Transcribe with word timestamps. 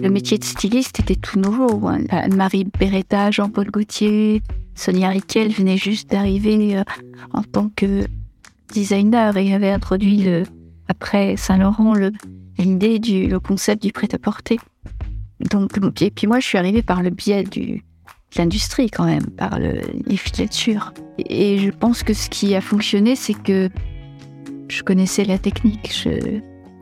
Le 0.00 0.08
métier 0.08 0.38
de 0.38 0.44
styliste 0.44 1.00
était 1.00 1.16
tout 1.16 1.38
nouveau. 1.38 1.86
Hein. 1.88 2.00
Marie 2.34 2.64
Beretta, 2.64 3.30
Jean-Paul 3.30 3.70
Gaultier, 3.70 4.42
Sonia 4.74 5.10
Riquel 5.10 5.52
venaient 5.52 5.76
juste 5.76 6.10
d'arriver 6.10 6.76
euh, 6.76 6.82
en 7.32 7.42
tant 7.42 7.70
que 7.76 8.06
designer 8.72 9.36
et 9.36 9.52
avait 9.52 9.70
introduit 9.70 10.26
après 10.88 11.36
Saint-Laurent 11.36 11.94
l'idée 12.58 12.98
du 12.98 13.26
le 13.26 13.38
concept 13.38 13.82
du 13.82 13.92
prêt-à-porter. 13.92 14.58
Donc 15.50 15.76
et 16.00 16.10
puis 16.10 16.26
moi 16.26 16.40
je 16.40 16.46
suis 16.46 16.58
arrivée 16.58 16.82
par 16.82 17.02
le 17.02 17.10
biais 17.10 17.44
de 17.44 17.78
l'industrie 18.36 18.90
quand 18.90 19.04
même, 19.04 19.26
par 19.26 19.58
le, 19.58 19.80
les 20.06 20.16
filatures. 20.16 20.92
Et 21.18 21.58
je 21.58 21.70
pense 21.70 22.02
que 22.02 22.14
ce 22.14 22.30
qui 22.30 22.54
a 22.54 22.60
fonctionné, 22.60 23.16
c'est 23.16 23.34
que 23.34 23.68
je 24.68 24.82
connaissais 24.82 25.24
la 25.24 25.38
technique, 25.38 26.06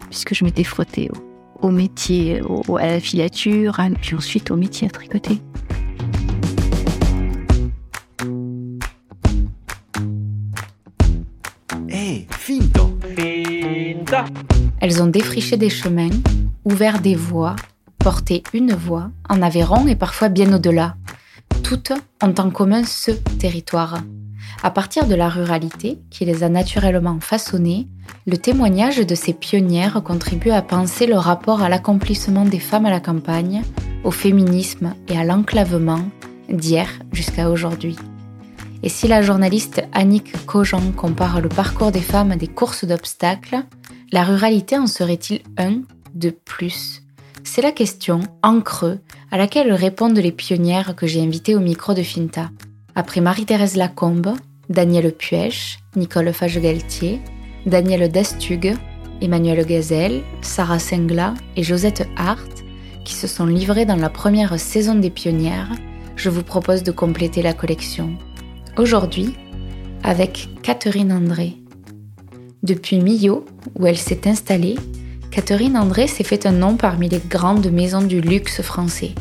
puisque 0.09 0.35
je 0.35 0.45
m'étais 0.45 0.65
frottée 0.65 1.11
au, 1.11 1.30
métier, 1.69 2.41
à 2.79 2.87
la 2.87 3.01
filature, 3.01 3.79
puis 4.01 4.17
ensuite 4.17 4.51
au 4.51 4.57
métier 4.57 4.89
à 4.89 4.91
tricoter. 4.91 5.41
Hey, 11.89 12.27
finto. 12.31 12.98
Finta. 13.15 14.25
Elles 14.81 15.03
ont 15.03 15.07
défriché 15.07 15.57
des 15.57 15.69
chemins, 15.69 16.09
ouvert 16.65 17.01
des 17.01 17.15
voies, 17.15 17.57
porté 17.98 18.42
une 18.55 18.73
voie, 18.73 19.11
en 19.29 19.42
Aveyron 19.42 19.87
et 19.87 19.97
parfois 19.97 20.31
bien 20.31 20.53
au-delà. 20.55 20.97
Toutes 21.62 21.92
ont 22.23 22.34
en 22.39 22.51
commun 22.51 22.84
ce 22.84 23.11
territoire, 23.11 23.98
à 24.62 24.71
partir 24.71 25.07
de 25.07 25.15
la 25.15 25.29
ruralité 25.29 25.99
qui 26.11 26.25
les 26.25 26.43
a 26.43 26.48
naturellement 26.48 27.19
façonnées, 27.21 27.89
le 28.27 28.37
témoignage 28.37 28.98
de 28.98 29.15
ces 29.15 29.33
pionnières 29.33 30.03
contribue 30.03 30.51
à 30.51 30.62
penser 30.62 31.07
le 31.07 31.17
rapport 31.17 31.62
à 31.62 31.69
l'accomplissement 31.69 32.45
des 32.45 32.59
femmes 32.59 32.87
à 32.87 32.91
la 32.91 33.01
campagne, 33.01 33.62
au 34.05 34.11
féminisme 34.11 34.95
et 35.09 35.17
à 35.17 35.25
l'enclavement 35.25 36.03
d'hier 36.48 36.89
jusqu'à 37.12 37.51
aujourd'hui. 37.51 37.97
Et 38.83 38.89
si 38.89 39.09
la 39.09 39.23
journaliste 39.23 39.83
Annick 39.92 40.47
Cogent 40.47 40.92
compare 40.97 41.41
le 41.41 41.48
parcours 41.48 41.92
des 41.92 42.01
femmes 42.01 42.33
à 42.33 42.36
des 42.36 42.48
courses 42.48 42.84
d'obstacles, 42.84 43.62
la 44.11 44.25
ruralité 44.25 44.79
en 44.79 44.86
serait-il 44.86 45.42
un 45.59 45.83
de 46.14 46.31
plus? 46.31 47.03
C'est 47.45 47.62
la 47.62 47.73
question, 47.73 48.20
en 48.42 48.61
creux, 48.61 49.01
à 49.31 49.39
laquelle 49.39 49.73
répondent 49.73 50.19
les 50.19 50.33
pionnières 50.33 50.95
que 50.97 51.07
j'ai 51.07 51.23
invitées 51.23 51.57
au 51.57 51.61
micro 51.61 51.95
de 51.95 52.03
Finta. 52.03 52.51
Après 52.94 53.20
Marie-Thérèse 53.20 53.77
Lacombe, 53.77 54.34
Daniel 54.69 55.12
Puech, 55.12 55.78
Nicole 55.96 56.33
Fage-Galtier, 56.33 57.20
Daniel 57.66 58.10
Destug, 58.10 58.74
Emmanuel 59.20 59.64
Gazelle, 59.64 60.22
Sarah 60.42 60.78
Sengla 60.78 61.34
et 61.56 61.62
Josette 61.62 62.08
Hart, 62.16 62.64
qui 63.05 63.14
se 63.14 63.27
sont 63.27 63.46
livrés 63.46 63.86
dans 63.86 63.96
la 63.96 64.11
première 64.11 64.58
saison 64.58 64.94
des 64.94 65.11
pionnières, 65.11 65.70
je 66.16 66.30
vous 66.30 66.42
propose 66.42 66.83
de 66.83 66.91
compléter 66.91 67.42
la 67.42 67.52
collection. 67.52 68.16
Aujourd'hui, 68.77 69.34
avec 70.02 70.48
Catherine 70.62 71.12
André. 71.12 71.56
Depuis 72.62 72.98
Millau, 72.98 73.44
où 73.78 73.86
elle 73.86 73.96
s'est 73.96 74.28
installée, 74.28 74.77
Catherine 75.30 75.77
André 75.77 76.06
s'est 76.06 76.24
fait 76.24 76.44
un 76.46 76.52
nom 76.52 76.77
parmi 76.77 77.08
les 77.08 77.20
grandes 77.20 77.70
maisons 77.70 78.02
du 78.02 78.20
luxe 78.20 78.62
français. 78.62 79.12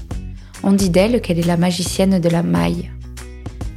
On 0.64 0.74
dit 0.74 0.90
d'elle 0.90 1.22
qu'elle 1.22 1.40
est 1.40 1.48
la 1.48 1.58
magicienne 1.58 2.20
de 2.20 2.30
la 2.30 2.44
maille. 2.44 2.92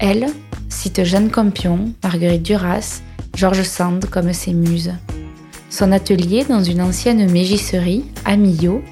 Elle, 0.04 0.26
cite 0.68 1.04
Jeanne 1.04 1.30
Campion, 1.30 1.92
Marguerite 2.02 2.42
Duras, 2.42 3.02
Georges 3.36 3.62
Sand 3.62 4.06
comme 4.06 4.32
ses 4.32 4.52
muses. 4.52 4.92
Son 5.70 5.92
atelier 5.92 6.44
dans 6.44 6.64
une 6.64 6.82
ancienne 6.82 7.30
mégisserie 7.30 8.04
à 8.24 8.34
Millau 8.34 8.82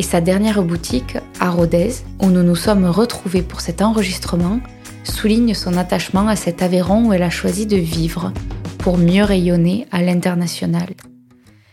et 0.00 0.02
sa 0.02 0.20
dernière 0.20 0.64
boutique 0.64 1.16
à 1.38 1.50
Rodez, 1.50 1.92
où 2.20 2.26
nous 2.26 2.42
nous 2.42 2.56
sommes 2.56 2.86
retrouvés 2.86 3.42
pour 3.42 3.60
cet 3.60 3.82
enregistrement, 3.82 4.58
souligne 5.04 5.54
son 5.54 5.76
attachement 5.76 6.26
à 6.26 6.34
cet 6.34 6.60
Aveyron 6.60 7.06
où 7.06 7.12
elle 7.12 7.22
a 7.22 7.30
choisi 7.30 7.64
de 7.64 7.76
vivre 7.76 8.32
pour 8.78 8.98
mieux 8.98 9.22
rayonner 9.22 9.86
à 9.92 10.02
l'international. 10.02 10.88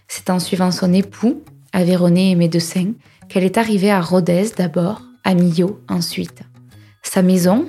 C'est 0.07 0.29
en 0.29 0.37
suivant 0.37 0.69
son 0.69 0.93
époux, 0.93 1.41
Aveyronais 1.73 2.29
et 2.29 2.35
médecin, 2.35 2.91
qu'elle 3.29 3.45
est 3.45 3.57
arrivée 3.57 3.89
à 3.89 3.99
Rodez 3.99 4.51
d'abord, 4.55 5.01
à 5.23 5.33
Millau 5.33 5.79
ensuite. 5.89 6.43
Sa 7.01 7.23
maison, 7.23 7.65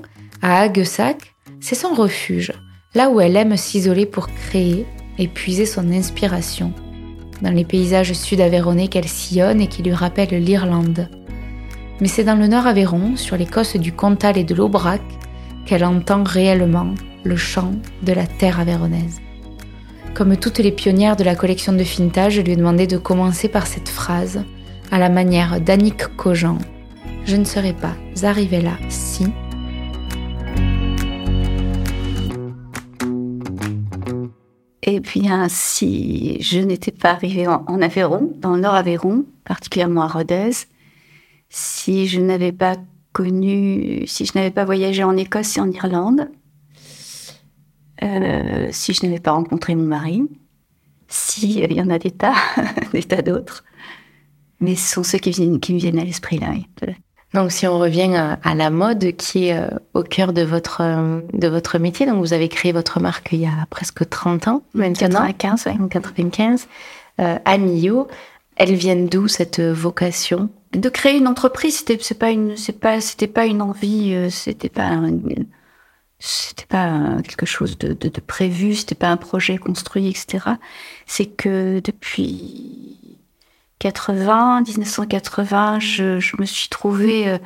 à 0.46 0.60
Haguessac, 0.60 1.34
c'est 1.58 1.74
son 1.74 1.92
refuge, 1.92 2.52
là 2.94 3.10
où 3.10 3.20
elle 3.20 3.34
aime 3.34 3.56
s'isoler 3.56 4.06
pour 4.06 4.28
créer 4.28 4.86
et 5.18 5.26
puiser 5.26 5.66
son 5.66 5.90
inspiration. 5.90 6.72
Dans 7.42 7.50
les 7.50 7.64
paysages 7.64 8.12
sud-aveyronnais 8.12 8.86
qu'elle 8.86 9.08
sillonne 9.08 9.60
et 9.60 9.66
qui 9.66 9.82
lui 9.82 9.92
rappellent 9.92 10.40
l'Irlande. 10.40 11.08
Mais 12.00 12.06
c'est 12.06 12.22
dans 12.22 12.36
le 12.36 12.46
nord 12.46 12.68
Aveyron, 12.68 13.16
sur 13.16 13.36
les 13.36 13.44
cosses 13.44 13.74
du 13.74 13.90
Comtal 13.90 14.38
et 14.38 14.44
de 14.44 14.54
l'Aubrac, 14.54 15.02
qu'elle 15.66 15.84
entend 15.84 16.22
réellement 16.22 16.94
le 17.24 17.36
chant 17.36 17.72
de 18.04 18.12
la 18.12 18.28
terre 18.28 18.60
aveyronnaise. 18.60 19.20
Comme 20.14 20.36
toutes 20.36 20.60
les 20.60 20.70
pionnières 20.70 21.16
de 21.16 21.24
la 21.24 21.34
collection 21.34 21.72
de 21.72 21.82
Finta, 21.82 22.30
je 22.30 22.40
lui 22.40 22.52
ai 22.52 22.56
demandé 22.56 22.86
de 22.86 22.98
commencer 22.98 23.48
par 23.48 23.66
cette 23.66 23.88
phrase, 23.88 24.44
à 24.92 25.00
la 25.00 25.08
manière 25.08 25.60
d'Annick 25.60 26.06
Cogent. 26.16 26.58
Je 27.24 27.34
ne 27.34 27.44
serais 27.44 27.74
pas 27.74 27.96
arrivée 28.22 28.60
là 28.60 28.78
si 28.88 29.26
Et 34.88 35.00
bien, 35.00 35.48
si 35.48 36.40
je 36.40 36.60
n'étais 36.60 36.92
pas 36.92 37.10
arrivée 37.10 37.48
en, 37.48 37.82
Aveyron, 37.82 38.32
dans 38.38 38.54
le 38.54 38.60
Nord 38.60 38.74
Aveyron, 38.74 39.24
particulièrement 39.44 40.02
à 40.02 40.06
Rodez, 40.06 40.52
si 41.48 42.06
je 42.06 42.20
n'avais 42.20 42.52
pas 42.52 42.76
connu, 43.12 44.06
si 44.06 44.26
je 44.26 44.32
n'avais 44.36 44.52
pas 44.52 44.64
voyagé 44.64 45.02
en 45.02 45.16
Écosse 45.16 45.56
et 45.56 45.60
en 45.60 45.70
Irlande, 45.72 46.30
euh, 48.04 48.68
si 48.70 48.92
je 48.92 49.04
n'avais 49.04 49.18
pas 49.18 49.32
rencontré 49.32 49.74
mon 49.74 49.86
mari, 49.86 50.22
si 51.08 51.58
il 51.58 51.72
y 51.72 51.80
en 51.80 51.90
a 51.90 51.98
des 51.98 52.12
tas, 52.12 52.36
des 52.92 53.02
tas 53.02 53.22
d'autres, 53.22 53.64
mais 54.60 54.76
ce 54.76 54.94
sont 54.94 55.02
ceux 55.02 55.18
qui, 55.18 55.32
viennent, 55.32 55.58
qui 55.58 55.74
me 55.74 55.78
viennent 55.80 55.98
à 55.98 56.04
l'esprit 56.04 56.38
là. 56.38 56.52
Donc, 57.36 57.52
si 57.52 57.66
on 57.66 57.78
revient 57.78 58.16
à, 58.42 58.54
la 58.54 58.70
mode 58.70 59.14
qui 59.16 59.48
est 59.48 59.58
euh, 59.58 59.68
au 59.92 60.02
cœur 60.02 60.32
de 60.32 60.40
votre, 60.40 60.80
euh, 60.80 61.20
de 61.34 61.48
votre 61.48 61.78
métier, 61.78 62.06
donc 62.06 62.16
vous 62.16 62.32
avez 62.32 62.48
créé 62.48 62.72
votre 62.72 62.98
marque 62.98 63.28
il 63.32 63.40
y 63.40 63.46
a 63.46 63.66
presque 63.68 64.08
30 64.08 64.48
ans, 64.48 64.62
maintenant. 64.72 65.26
95, 65.26 65.66
En 65.78 65.86
95, 65.86 66.66
euh, 67.20 67.38
à 67.44 67.58
Millau. 67.58 68.08
Elle 68.56 68.74
vient 68.74 68.96
d'où 68.96 69.28
cette 69.28 69.60
vocation? 69.60 70.48
De 70.72 70.88
créer 70.88 71.18
une 71.18 71.28
entreprise, 71.28 71.76
c'était 71.76 71.98
c'est 72.00 72.18
pas 72.18 72.30
une 72.30 72.56
c'est 72.56 72.80
pas 72.80 73.02
c'était 73.02 73.26
pas 73.26 73.44
une 73.44 73.60
envie, 73.60 74.14
euh, 74.14 74.30
c'était 74.30 74.70
pas 74.70 74.98
c'était 76.18 76.64
pas 76.64 77.18
quelque 77.22 77.44
chose 77.44 77.76
de, 77.76 77.88
de, 77.88 78.08
de 78.08 78.20
prévu, 78.22 78.74
c'était 78.76 78.94
pas 78.94 79.08
un 79.08 79.18
projet 79.18 79.58
construit, 79.58 80.08
etc. 80.08 80.52
C'est 81.04 81.26
que 81.26 81.80
depuis 81.80 82.95
80, 83.78 84.62
1980, 84.62 85.80
je, 85.80 86.40
me 86.40 86.46
suis 86.46 86.68
trouvée 86.68 87.28
euh, 87.28 87.38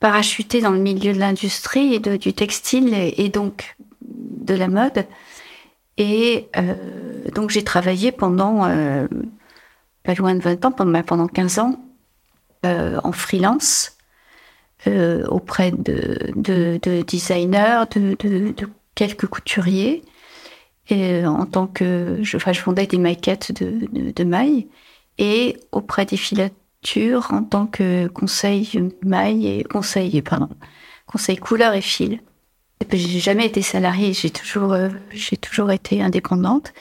parachutée 0.00 0.60
dans 0.60 0.70
le 0.70 0.78
milieu 0.78 1.12
de 1.12 1.18
l'industrie 1.18 1.94
et 1.94 1.98
du 1.98 2.34
textile 2.34 2.92
et, 2.94 3.28
donc 3.28 3.76
de 4.00 4.54
la 4.54 4.68
mode. 4.68 5.06
Et 5.96 6.48
euh, 6.56 6.74
donc 7.34 7.50
j'ai 7.50 7.64
travaillé 7.64 8.12
pendant 8.12 8.66
euh, 8.66 9.06
pas 10.02 10.14
loin 10.14 10.34
de 10.34 10.40
20 10.40 10.64
ans, 10.64 10.72
pendant, 10.72 11.02
pendant 11.02 11.26
15 11.26 11.58
ans, 11.58 11.84
en 12.64 13.10
freelance 13.10 13.96
auprès 14.86 15.72
de, 15.72 16.32
de, 16.36 16.78
de 16.80 17.02
designers, 17.02 17.84
de, 17.94 18.16
quelques 18.94 19.26
couturiers. 19.26 20.02
Et 20.88 21.24
en 21.24 21.46
tant 21.46 21.66
que 21.66 22.18
je, 22.22 22.36
enfin, 22.36 22.52
je 22.52 22.60
fondais 22.60 22.86
des 22.86 22.98
maquettes 22.98 23.52
de 23.52 24.24
mailles 24.24 24.68
et 25.18 25.56
auprès 25.72 26.06
des 26.06 26.16
filatures 26.16 27.28
en 27.30 27.42
tant 27.42 27.66
que 27.66 28.08
conseil 28.08 28.90
maille 29.04 29.46
et 29.46 29.64
conseil, 29.64 30.20
pardon, 30.22 30.48
conseil 31.06 31.36
couleur 31.36 31.74
et 31.74 31.80
fil. 31.80 32.20
J'ai 32.90 33.20
jamais 33.20 33.46
été 33.46 33.62
salariée, 33.62 34.12
j'ai 34.12 34.30
toujours, 34.30 34.72
euh, 34.72 34.88
j'ai 35.12 35.36
toujours 35.36 35.70
été 35.70 36.02
indépendante. 36.02 36.72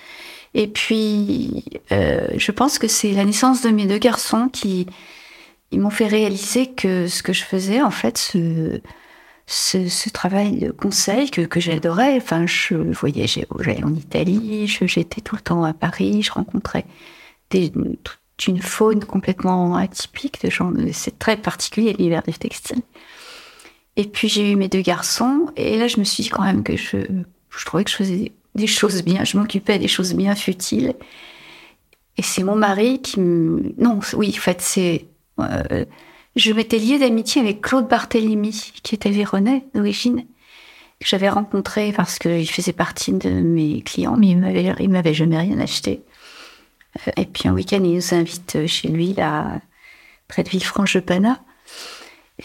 Et 0.53 0.67
puis, 0.67 1.63
euh, 1.91 2.27
je 2.35 2.51
pense 2.51 2.79
que 2.79 2.87
c'est 2.87 3.11
la 3.11 3.23
naissance 3.23 3.61
de 3.61 3.69
mes 3.69 3.85
deux 3.85 3.99
garçons 3.99 4.49
qui 4.49 4.87
ils 5.71 5.79
m'ont 5.79 5.89
fait 5.89 6.07
réaliser 6.07 6.67
que 6.71 7.07
ce 7.07 7.23
que 7.23 7.31
je 7.31 7.43
faisais, 7.43 7.81
en 7.81 7.91
fait, 7.91 8.17
ce, 8.17 8.81
ce, 9.47 10.09
travail 10.09 10.59
de 10.59 10.71
conseil 10.71 11.29
que, 11.31 11.59
j'adorais. 11.59 12.17
Enfin, 12.17 12.45
je 12.45 12.75
voyageais 12.75 13.45
en 13.83 13.93
Italie, 13.93 14.67
j'étais 14.67 15.21
tout 15.21 15.35
le 15.35 15.41
temps 15.41 15.63
à 15.63 15.73
Paris, 15.73 16.23
je 16.23 16.31
rencontrais 16.31 16.85
des, 17.49 17.71
une 18.47 18.61
faune 18.61 19.03
complètement 19.03 19.75
atypique 19.75 20.43
de 20.43 20.49
gens. 20.49 20.71
C'est 20.93 21.19
très 21.19 21.37
particulier 21.37 21.93
l'hiver 21.93 22.23
des 22.23 22.33
textiles. 22.33 22.81
Et 23.97 24.05
puis 24.05 24.29
j'ai 24.29 24.51
eu 24.51 24.55
mes 24.55 24.69
deux 24.69 24.81
garçons, 24.81 25.47
et 25.55 25.77
là 25.77 25.87
je 25.87 25.99
me 25.99 26.03
suis 26.03 26.23
dit 26.23 26.29
quand 26.29 26.43
même 26.43 26.63
que 26.63 26.77
je, 26.77 26.97
je 27.49 27.65
trouvais 27.65 27.83
que 27.83 27.91
je 27.91 27.95
faisais 27.95 28.31
des 28.55 28.67
choses 28.67 29.03
bien, 29.03 29.23
je 29.23 29.37
m'occupais 29.37 29.79
des 29.79 29.87
choses 29.87 30.13
bien 30.13 30.35
futiles. 30.35 30.93
Et 32.17 32.23
c'est 32.23 32.43
mon 32.43 32.55
mari 32.55 33.01
qui 33.01 33.19
me... 33.19 33.73
Non, 33.77 33.99
oui, 34.13 34.33
en 34.37 34.41
fait, 34.41 34.61
c'est... 34.61 35.05
Euh, 35.39 35.85
je 36.35 36.51
m'étais 36.53 36.77
liée 36.77 36.99
d'amitié 36.99 37.41
avec 37.41 37.61
Claude 37.61 37.87
Barthélemy, 37.87 38.71
qui 38.83 38.95
était 38.95 39.09
véronais 39.09 39.65
d'origine, 39.73 40.25
que 40.99 41.07
j'avais 41.07 41.29
rencontré 41.29 41.93
parce 41.93 42.19
qu'il 42.19 42.49
faisait 42.49 42.73
partie 42.73 43.13
de 43.13 43.29
mes 43.29 43.81
clients, 43.81 44.17
mais 44.17 44.29
il 44.29 44.37
m'avait, 44.37 44.73
il 44.79 44.89
m'avait 44.89 45.13
jamais 45.13 45.37
rien 45.37 45.59
acheté. 45.59 46.01
Euh, 46.97 47.11
et 47.17 47.25
puis 47.25 47.47
un 47.47 47.53
week-end, 47.53 47.81
il 47.83 47.95
nous 47.95 48.13
invite 48.13 48.67
chez 48.67 48.87
lui, 48.87 49.13
là, 49.13 49.59
près 50.27 50.43
de 50.43 50.49
Villefranche-de-Pana. 50.49 51.41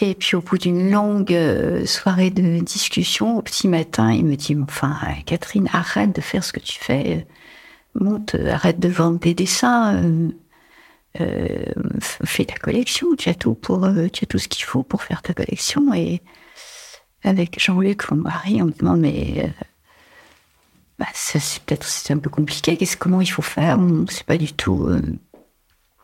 Et 0.00 0.14
puis 0.14 0.36
au 0.36 0.42
bout 0.42 0.58
d'une 0.58 0.90
longue 0.90 1.32
euh, 1.32 1.86
soirée 1.86 2.30
de 2.30 2.58
discussion, 2.60 3.38
au 3.38 3.42
petit 3.42 3.68
matin, 3.68 4.12
il 4.12 4.26
me 4.26 4.36
dit, 4.36 4.56
enfin, 4.62 4.98
Catherine, 5.24 5.68
arrête 5.72 6.14
de 6.14 6.20
faire 6.20 6.44
ce 6.44 6.52
que 6.52 6.60
tu 6.60 6.78
fais. 6.78 7.26
Monte, 7.94 8.34
arrête 8.34 8.78
de 8.78 8.88
vendre 8.88 9.18
des 9.18 9.32
dessins. 9.32 10.02
Euh, 11.20 11.64
fais 12.00 12.44
ta 12.44 12.56
collection. 12.56 13.14
Tu 13.16 13.30
as 13.30 13.34
tout 13.34 13.54
pour, 13.54 13.88
tu 14.12 14.24
as 14.24 14.26
tout 14.26 14.38
ce 14.38 14.48
qu'il 14.48 14.64
faut 14.64 14.82
pour 14.82 15.02
faire 15.02 15.22
ta 15.22 15.32
collection. 15.32 15.94
Et 15.94 16.20
avec 17.24 17.58
Jean-Luc, 17.58 18.10
mon 18.10 18.18
mari, 18.18 18.60
on 18.60 18.66
me 18.66 18.72
demande, 18.72 19.00
mais 19.00 19.50
bah, 20.98 21.06
ça, 21.12 21.38
c'est 21.40 21.62
peut-être 21.62 21.84
c'est 21.84 22.12
un 22.12 22.18
peu 22.18 22.30
compliqué. 22.30 22.76
Qu'est-ce, 22.76 22.96
comment 22.96 23.20
il 23.20 23.26
faut 23.26 23.42
faire? 23.42 23.78
On 23.78 24.04
pas 24.26 24.38
du 24.38 24.52
tout. 24.52 24.86
Euh. 24.86 25.00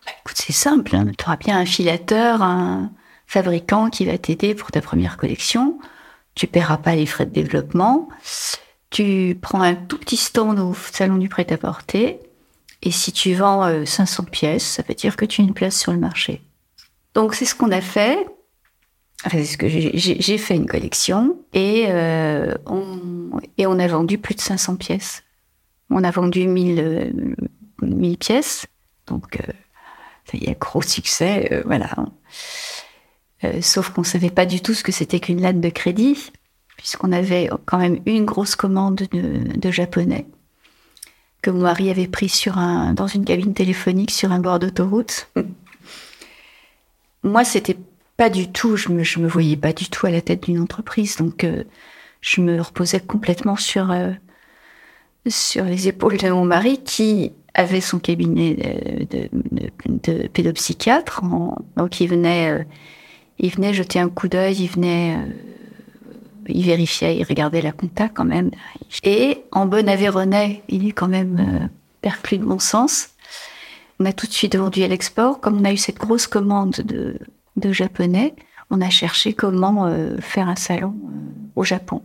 Bah, 0.04 0.12
écoute, 0.20 0.36
c'est 0.36 0.52
simple. 0.52 0.94
Hein. 0.94 1.06
Tu 1.16 1.24
auras 1.24 1.36
bien 1.36 1.58
un 1.58 1.66
filateur, 1.66 2.42
un 2.42 2.92
fabricant 3.26 3.88
qui 3.88 4.04
va 4.04 4.18
t'aider 4.18 4.54
pour 4.54 4.70
ta 4.70 4.80
première 4.80 5.16
collection. 5.16 5.78
Tu 6.34 6.46
paieras 6.46 6.78
pas 6.78 6.94
les 6.94 7.06
frais 7.06 7.26
de 7.26 7.32
développement. 7.32 8.08
Tu 8.90 9.38
prends 9.40 9.62
un 9.62 9.74
tout 9.74 9.98
petit 9.98 10.16
stand 10.18 10.58
au 10.58 10.74
salon 10.74 11.16
du 11.16 11.28
prêt-à-porter. 11.28 12.20
Et 12.82 12.90
si 12.90 13.12
tu 13.12 13.34
vends 13.34 13.86
500 13.86 14.22
euh, 14.22 14.26
pièces, 14.26 14.64
ça 14.64 14.82
veut 14.86 14.94
dire 14.94 15.16
que 15.16 15.24
tu 15.24 15.40
as 15.40 15.44
une 15.44 15.54
place 15.54 15.78
sur 15.78 15.92
le 15.92 15.98
marché. 15.98 16.42
Donc 17.14 17.34
c'est 17.34 17.44
ce 17.44 17.54
qu'on 17.54 17.70
a 17.70 17.80
fait 17.80 18.26
ce 19.30 19.56
que 19.56 19.68
j'ai 19.68 20.38
fait 20.38 20.56
une 20.56 20.66
collection 20.66 21.36
et, 21.52 21.86
euh, 21.88 22.54
on, 22.66 23.40
et 23.56 23.66
on 23.66 23.78
a 23.78 23.86
vendu 23.86 24.18
plus 24.18 24.34
de 24.34 24.40
500 24.40 24.76
pièces. 24.76 25.22
On 25.90 26.02
a 26.04 26.10
vendu 26.10 26.46
1000, 26.46 27.12
1000 27.82 28.12
euh, 28.12 28.16
pièces, 28.16 28.66
donc 29.06 29.36
euh, 29.36 29.52
ça 30.24 30.38
y 30.38 30.44
est, 30.44 30.58
gros 30.58 30.82
succès, 30.82 31.62
voilà. 31.66 31.90
sauf 33.60 33.90
qu'on 33.90 34.04
savait 34.04 34.30
pas 34.30 34.46
du 34.46 34.60
tout 34.60 34.74
ce 34.74 34.82
que 34.82 34.92
c'était 34.92 35.20
qu'une 35.20 35.40
latte 35.40 35.60
de 35.60 35.68
crédit, 35.68 36.32
puisqu'on 36.76 37.12
avait 37.12 37.50
quand 37.66 37.78
même 37.78 38.00
une 38.06 38.24
grosse 38.24 38.56
commande 38.56 39.06
de, 39.12 39.58
de, 39.58 39.70
japonais 39.70 40.26
que 41.42 41.50
mon 41.50 41.62
mari 41.62 41.90
avait 41.90 42.06
pris 42.06 42.28
sur 42.28 42.56
un, 42.56 42.94
dans 42.94 43.08
une 43.08 43.24
cabine 43.24 43.52
téléphonique 43.52 44.12
sur 44.12 44.32
un 44.32 44.38
bord 44.38 44.58
d'autoroute. 44.58 45.28
Moi, 47.24 47.44
c'était 47.44 47.76
pas 48.16 48.30
du 48.30 48.50
tout, 48.50 48.76
je 48.76 48.90
me, 48.90 49.02
je 49.02 49.18
me 49.20 49.28
voyais 49.28 49.56
pas 49.56 49.72
du 49.72 49.88
tout 49.88 50.06
à 50.06 50.10
la 50.10 50.20
tête 50.20 50.44
d'une 50.44 50.60
entreprise. 50.60 51.16
Donc, 51.16 51.44
euh, 51.44 51.64
je 52.20 52.40
me 52.40 52.60
reposais 52.60 53.00
complètement 53.00 53.56
sur, 53.56 53.90
euh, 53.90 54.12
sur 55.26 55.64
les 55.64 55.88
épaules 55.88 56.18
de 56.18 56.30
mon 56.30 56.44
mari 56.44 56.82
qui 56.84 57.32
avait 57.54 57.80
son 57.80 57.98
cabinet 57.98 58.56
de, 59.10 60.26
pédopsychiatre. 60.28 61.22
donc, 61.76 62.00
il 62.00 62.08
venait, 62.08 62.50
euh, 62.50 62.64
il 63.38 63.50
venait 63.50 63.74
jeter 63.74 63.98
un 63.98 64.08
coup 64.08 64.28
d'œil, 64.28 64.56
il 64.62 64.68
venait, 64.68 65.18
il 66.48 66.64
vérifiait, 66.64 67.16
il 67.16 67.24
regardait 67.24 67.62
la 67.62 67.72
compta 67.72 68.08
quand 68.08 68.24
même. 68.24 68.50
Et 69.04 69.42
en 69.52 69.66
bon 69.66 69.88
Aveyronais, 69.88 70.62
il 70.68 70.86
est 70.86 70.92
quand 70.92 71.08
même 71.08 71.70
perclus 72.02 72.38
de 72.38 72.44
bon 72.44 72.58
sens. 72.58 73.10
On 74.00 74.04
a 74.04 74.12
tout 74.12 74.26
de 74.26 74.32
suite 74.32 74.56
vendu 74.56 74.82
à 74.82 74.88
l'export. 74.88 75.40
Comme 75.40 75.60
on 75.60 75.64
a 75.64 75.72
eu 75.72 75.76
cette 75.76 75.98
grosse 75.98 76.26
commande 76.26 76.72
de 76.84 77.18
de 77.56 77.72
japonais, 77.72 78.34
on 78.70 78.80
a 78.80 78.90
cherché 78.90 79.34
comment 79.34 79.86
euh, 79.86 80.16
faire 80.18 80.48
un 80.48 80.56
salon 80.56 80.94
euh, 81.04 81.18
au 81.56 81.64
Japon. 81.64 82.02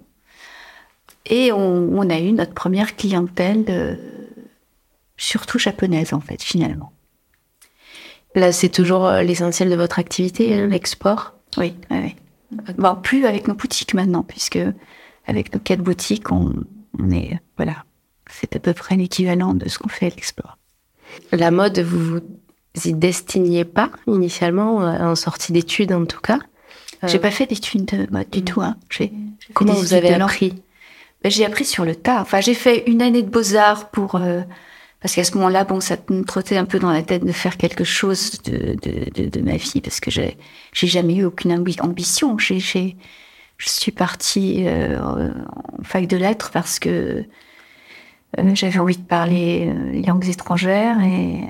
Et 1.25 1.51
on, 1.51 2.09
a 2.09 2.19
eu 2.19 2.31
notre 2.31 2.53
première 2.53 2.95
clientèle, 2.95 3.65
euh, 3.69 3.95
surtout 5.17 5.59
japonaise 5.59 6.13
en 6.13 6.21
fait, 6.21 6.41
finalement. 6.41 6.93
Là, 8.35 8.51
c'est 8.51 8.69
toujours 8.69 9.09
l'essentiel 9.09 9.69
de 9.69 9.75
votre 9.75 9.99
activité, 9.99 10.53
hein, 10.53 10.67
l'export? 10.67 11.33
Oui, 11.57 11.73
oui. 11.89 12.15
Bon, 12.77 12.95
plus 12.95 13.25
avec 13.25 13.47
nos 13.47 13.55
boutiques 13.55 13.93
maintenant, 13.93 14.23
puisque 14.23 14.59
avec 15.25 15.53
nos 15.53 15.59
quatre 15.59 15.81
boutiques, 15.81 16.31
on, 16.31 16.53
on 16.97 17.09
est. 17.11 17.39
Voilà. 17.57 17.83
C'est 18.29 18.55
à 18.55 18.59
peu 18.59 18.73
près 18.73 18.95
l'équivalent 18.95 19.53
de 19.53 19.67
ce 19.67 19.79
qu'on 19.79 19.89
fait 19.89 20.05
à 20.07 20.09
l'export. 20.09 20.57
La 21.31 21.51
mode, 21.51 21.79
vous 21.79 21.99
vous 21.99 22.21
y 22.85 22.93
destiniez 22.93 23.65
pas 23.65 23.91
initialement, 24.07 24.81
euh, 24.81 25.11
en 25.11 25.15
sortie 25.15 25.51
d'études 25.51 25.91
en 25.93 26.05
tout 26.05 26.21
cas 26.21 26.39
J'ai 27.03 27.19
pas 27.19 27.31
fait 27.31 27.47
d'études 27.47 27.85
de 27.85 28.07
mode 28.11 28.29
du 28.29 28.39
mm. 28.39 28.43
tout. 28.43 28.61
Hein. 28.61 28.77
Comment 29.53 29.73
vous 29.73 29.93
avez 29.93 30.13
appris 30.13 30.53
ben, 31.23 31.31
J'ai 31.31 31.45
appris 31.45 31.65
sur 31.65 31.85
le 31.85 31.95
tas. 31.95 32.21
Enfin, 32.21 32.41
j'ai 32.41 32.53
fait 32.53 32.83
une 32.87 33.01
année 33.01 33.23
de 33.23 33.29
beaux-arts 33.29 33.89
pour... 33.89 34.15
Euh, 34.15 34.41
parce 34.99 35.13
qu'à 35.13 35.23
ce 35.23 35.35
moment-là, 35.35 35.63
bon, 35.63 35.79
ça 35.79 35.95
me 36.09 36.23
trottait 36.23 36.57
un 36.57 36.65
peu 36.65 36.79
dans 36.79 36.91
la 36.91 37.03
tête 37.03 37.23
de 37.23 37.31
faire 37.31 37.57
quelque 37.57 37.83
chose 37.83 38.41
de, 38.43 38.75
de, 38.81 39.29
de, 39.29 39.41
ma 39.41 39.55
vie, 39.55 39.79
parce 39.79 39.99
que 39.99 40.09
j'ai, 40.09 40.37
j'ai 40.73 40.87
jamais 40.87 41.15
eu 41.15 41.25
aucune 41.25 41.53
ambition. 41.53 42.37
J'ai, 42.39 42.59
j'ai, 42.59 42.97
je 43.57 43.69
suis 43.69 43.91
partie 43.91 44.63
euh, 44.65 44.99
en 44.99 45.83
fac 45.83 46.07
de 46.07 46.17
lettres 46.17 46.49
parce 46.51 46.79
que 46.79 47.23
j'avais 48.53 48.79
envie 48.79 48.97
de 48.97 49.03
parler 49.03 49.71
les 49.91 50.01
langues 50.01 50.27
étrangères 50.27 50.99
et 51.01 51.41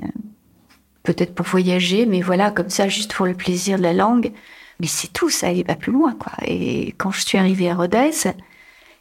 peut-être 1.08 1.34
pour 1.34 1.46
voyager, 1.46 2.06
mais 2.06 2.20
voilà, 2.20 2.52
comme 2.52 2.70
ça, 2.70 2.90
juste 2.90 3.14
pour 3.14 3.26
le 3.26 3.34
plaisir 3.34 3.78
de 3.78 3.84
la 3.84 3.94
langue. 3.94 4.34
Mais 4.82 4.88
c'est 4.88 5.08
tout, 5.08 5.30
ça 5.30 5.48
n'allait 5.48 5.64
pas 5.64 5.76
plus 5.76 5.94
loin, 5.94 6.14
quoi. 6.14 6.34
Et 6.46 6.94
quand 6.98 7.12
je 7.12 7.22
suis 7.22 7.38
arrivée 7.38 7.70
à 7.70 7.76
Rodez, 7.76 8.12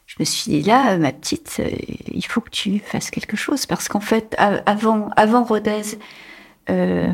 je 0.05 0.15
me 0.17 0.23
suis 0.23 0.49
dit 0.49 0.61
là, 0.61 0.97
ma 0.97 1.11
petite, 1.11 1.57
euh, 1.59 1.69
il 2.13 2.25
faut 2.25 2.39
que 2.39 2.49
tu 2.49 2.79
fasses 2.79 3.11
quelque 3.11 3.35
chose 3.35 3.65
parce 3.65 3.89
qu'en 3.89 3.99
fait, 3.99 4.35
avant, 4.37 5.09
avant 5.17 5.43
Rodez, 5.43 5.97
euh, 6.69 7.11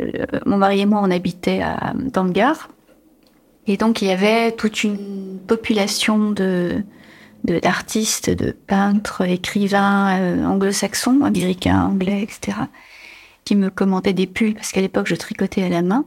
euh, 0.00 0.26
mon 0.44 0.56
mari 0.56 0.80
et 0.80 0.86
moi, 0.86 1.00
on 1.04 1.10
habitait 1.12 1.62
à, 1.62 1.92
dans 1.94 2.30
et 3.66 3.76
donc 3.76 4.02
il 4.02 4.08
y 4.08 4.10
avait 4.10 4.50
toute 4.52 4.82
une 4.82 5.38
population 5.46 6.32
de 6.32 6.82
d'artistes, 7.44 8.28
de, 8.28 8.50
peintres, 8.50 9.22
écrivains 9.22 10.44
anglo-saxons, 10.44 11.22
américains, 11.22 11.84
anglais, 11.84 12.22
etc 12.22 12.52
qui 13.50 13.56
me 13.56 13.68
commandaient 13.68 14.12
des 14.12 14.28
pulls, 14.28 14.54
parce 14.54 14.70
qu'à 14.70 14.80
l'époque, 14.80 15.08
je 15.08 15.16
tricotais 15.16 15.64
à 15.64 15.68
la 15.68 15.82
main. 15.82 16.04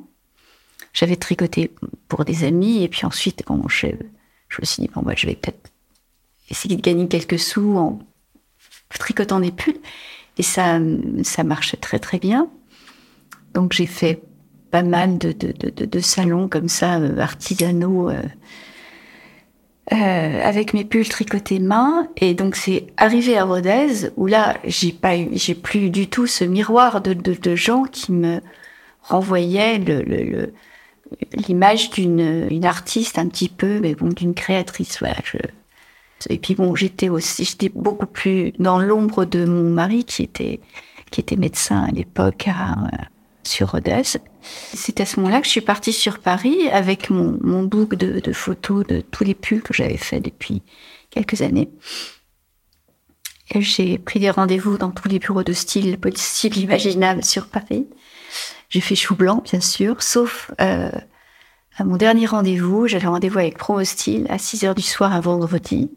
J'avais 0.93 1.17
tricoté 1.17 1.71
pour 2.07 2.23
des 2.23 2.45
amis, 2.45 2.83
et 2.83 2.87
puis 2.87 3.05
ensuite, 3.05 3.43
bon, 3.45 3.67
je, 3.67 3.87
je 4.47 4.61
me 4.61 4.65
suis 4.65 4.83
dit, 4.83 4.89
bon, 4.95 5.01
bah, 5.01 5.11
je 5.17 5.27
vais 5.27 5.35
peut-être 5.35 5.69
essayer 6.49 6.77
de 6.77 6.81
gagner 6.81 7.09
quelques 7.09 7.37
sous 7.37 7.75
en 7.75 7.99
tricotant 8.97 9.41
des 9.41 9.51
pulls. 9.51 9.81
Et 10.37 10.41
ça, 10.41 10.79
ça 11.23 11.43
marchait 11.43 11.75
très, 11.75 11.99
très 11.99 12.17
bien. 12.17 12.47
Donc, 13.53 13.73
j'ai 13.73 13.87
fait 13.87 14.23
pas 14.71 14.83
mal 14.83 15.17
de, 15.17 15.33
de, 15.33 15.51
de, 15.51 15.83
de 15.83 15.99
salons 15.99 16.47
comme 16.47 16.69
ça, 16.69 16.97
euh, 16.97 17.17
artisanaux, 17.17 18.09
euh, 18.09 18.23
euh, 19.91 20.41
avec 20.41 20.73
mes 20.73 20.85
pulls 20.85 21.09
tricotés 21.09 21.59
main. 21.59 22.07
Et 22.17 22.33
donc 22.33 22.55
c'est 22.55 22.87
arrivé 22.95 23.37
à 23.37 23.43
Rodez 23.43 24.11
où 24.15 24.27
là 24.27 24.57
j'ai 24.63 24.93
pas, 24.93 25.15
j'ai 25.33 25.55
plus 25.55 25.89
du 25.89 26.07
tout 26.07 26.25
ce 26.25 26.45
miroir 26.45 27.01
de, 27.01 27.13
de, 27.13 27.33
de 27.33 27.55
gens 27.55 27.83
qui 27.83 28.13
me 28.13 28.39
renvoyaient 29.01 29.79
le, 29.79 30.53
l'image 31.47 31.89
d'une 31.89 32.47
une 32.49 32.65
artiste 32.65 33.19
un 33.19 33.27
petit 33.27 33.49
peu, 33.49 33.79
mais 33.81 33.93
bon 33.95 34.07
d'une 34.09 34.33
créatrice. 34.33 34.99
Voilà. 34.99 35.17
Je... 35.25 35.37
Et 36.29 36.37
puis 36.37 36.55
bon, 36.55 36.73
j'étais 36.75 37.09
aussi, 37.09 37.43
j'étais 37.43 37.69
beaucoup 37.69 38.05
plus 38.05 38.53
dans 38.59 38.79
l'ombre 38.79 39.25
de 39.25 39.43
mon 39.45 39.69
mari 39.69 40.05
qui 40.05 40.23
était 40.23 40.61
qui 41.11 41.19
était 41.19 41.35
médecin 41.35 41.83
à 41.83 41.91
l'époque 41.91 42.47
sur 43.43 43.71
Rodez. 43.71 44.03
C'est 44.73 44.99
à 44.99 45.05
ce 45.05 45.19
moment-là 45.19 45.39
que 45.39 45.45
je 45.45 45.51
suis 45.51 45.61
partie 45.61 45.93
sur 45.93 46.19
Paris 46.19 46.69
avec 46.69 47.09
mon, 47.09 47.37
mon 47.41 47.63
book 47.63 47.95
de, 47.95 48.19
de, 48.19 48.33
photos 48.33 48.85
de 48.85 49.01
tous 49.01 49.23
les 49.23 49.35
pulls 49.35 49.61
que 49.61 49.73
j'avais 49.73 49.97
fait 49.97 50.19
depuis 50.19 50.61
quelques 51.09 51.41
années. 51.41 51.69
J'ai 53.55 53.97
pris 53.97 54.19
des 54.19 54.29
rendez-vous 54.29 54.77
dans 54.77 54.91
tous 54.91 55.07
les 55.07 55.19
bureaux 55.19 55.43
de 55.43 55.53
style 55.53 55.97
possible 55.97 56.57
imaginable 56.57 57.23
sur 57.23 57.47
Paris. 57.47 57.87
J'ai 58.69 58.81
fait 58.81 58.95
chou 58.95 59.15
blanc, 59.15 59.43
bien 59.43 59.61
sûr, 59.61 60.01
sauf 60.01 60.51
euh, 60.59 60.89
à 61.77 61.83
mon 61.83 61.97
dernier 61.97 62.25
rendez-vous. 62.25 62.87
J'avais 62.87 63.07
rendez-vous 63.07 63.39
avec 63.39 63.57
Promo 63.57 63.83
Style 63.83 64.25
à 64.29 64.39
6 64.39 64.63
heures 64.63 64.75
du 64.75 64.81
soir 64.81 65.13
un 65.13 65.19
vendredi, 65.19 65.91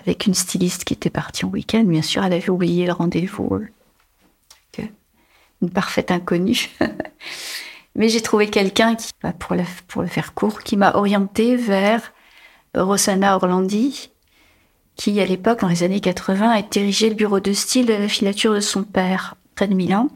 avec 0.00 0.26
une 0.26 0.34
styliste 0.34 0.84
qui 0.84 0.94
était 0.94 1.10
partie 1.10 1.44
en 1.44 1.48
week-end. 1.48 1.84
Bien 1.84 2.02
sûr, 2.02 2.24
elle 2.24 2.32
avait 2.32 2.50
oublié 2.50 2.86
le 2.86 2.92
rendez-vous 2.92 3.60
une 5.62 5.70
parfaite 5.70 6.10
inconnue. 6.10 6.70
Mais 7.94 8.08
j'ai 8.08 8.20
trouvé 8.20 8.48
quelqu'un 8.48 8.94
qui, 8.94 9.10
bah, 9.22 9.32
pour, 9.32 9.56
le, 9.56 10.08
faire 10.08 10.34
court, 10.34 10.62
qui 10.62 10.76
m'a 10.76 10.94
orienté 10.94 11.56
vers 11.56 12.12
Rosanna 12.74 13.36
Orlandi, 13.36 14.10
qui 14.96 15.20
à 15.20 15.26
l'époque, 15.26 15.60
dans 15.60 15.68
les 15.68 15.82
années 15.82 16.00
80, 16.00 16.50
a 16.50 16.62
dirigé 16.62 17.08
le 17.08 17.14
bureau 17.14 17.40
de 17.40 17.52
style 17.52 17.86
de 17.86 17.94
la 17.94 18.08
filature 18.08 18.54
de 18.54 18.60
son 18.60 18.84
père, 18.84 19.36
près 19.54 19.66
de 19.66 19.74
Milan. 19.74 20.08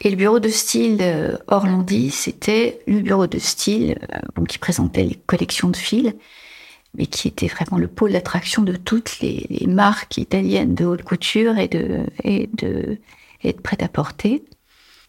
Et 0.00 0.10
le 0.10 0.16
bureau 0.16 0.40
de 0.40 0.48
style 0.48 0.98
euh, 1.00 1.36
Orlandi, 1.46 2.10
c'était 2.10 2.80
le 2.86 3.00
bureau 3.00 3.28
de 3.28 3.38
style 3.38 3.96
euh, 4.12 4.44
qui 4.46 4.58
présentait 4.58 5.04
les 5.04 5.14
collections 5.14 5.70
de 5.70 5.76
fils, 5.76 6.12
mais 6.94 7.06
qui 7.06 7.28
était 7.28 7.46
vraiment 7.46 7.78
le 7.78 7.86
pôle 7.86 8.12
d'attraction 8.12 8.62
de 8.62 8.74
toutes 8.74 9.20
les, 9.20 9.46
marques 9.68 10.16
italiennes 10.16 10.74
de 10.74 10.84
haute 10.84 11.02
couture 11.02 11.56
et 11.58 11.68
de, 11.68 12.98
et 13.44 13.52
de 13.52 13.60
prêt-à-porter. 13.60 14.44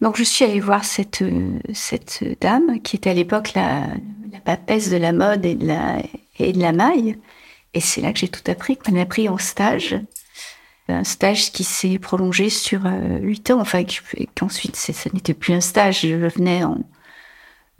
Donc 0.00 0.16
je 0.16 0.24
suis 0.24 0.44
allée 0.44 0.60
voir 0.60 0.84
cette, 0.84 1.24
cette 1.72 2.22
dame 2.40 2.80
qui 2.82 2.96
était 2.96 3.10
à 3.10 3.14
l'époque 3.14 3.54
la, 3.54 3.86
la 4.30 4.40
papesse 4.44 4.90
de 4.90 4.96
la 4.98 5.12
mode 5.12 5.46
et 5.46 5.54
de 5.54 5.66
la, 5.66 5.98
et 6.38 6.52
de 6.52 6.60
la 6.60 6.72
maille. 6.72 7.18
Et 7.72 7.80
c'est 7.80 8.00
là 8.00 8.12
que 8.12 8.18
j'ai 8.18 8.28
tout 8.28 8.48
appris, 8.50 8.76
qu'on 8.76 8.96
a 9.00 9.06
pris 9.06 9.28
en 9.28 9.38
stage. 9.38 9.98
Un 10.88 11.02
stage 11.02 11.50
qui 11.50 11.64
s'est 11.64 11.98
prolongé 11.98 12.48
sur 12.48 12.86
euh, 12.86 13.18
huit 13.18 13.50
ans, 13.50 13.60
enfin 13.60 13.84
qu'ensuite 14.34 14.76
ça 14.76 15.10
n'était 15.12 15.34
plus 15.34 15.52
un 15.52 15.60
stage. 15.60 16.02
Je 16.02 16.14
venais, 16.14 16.62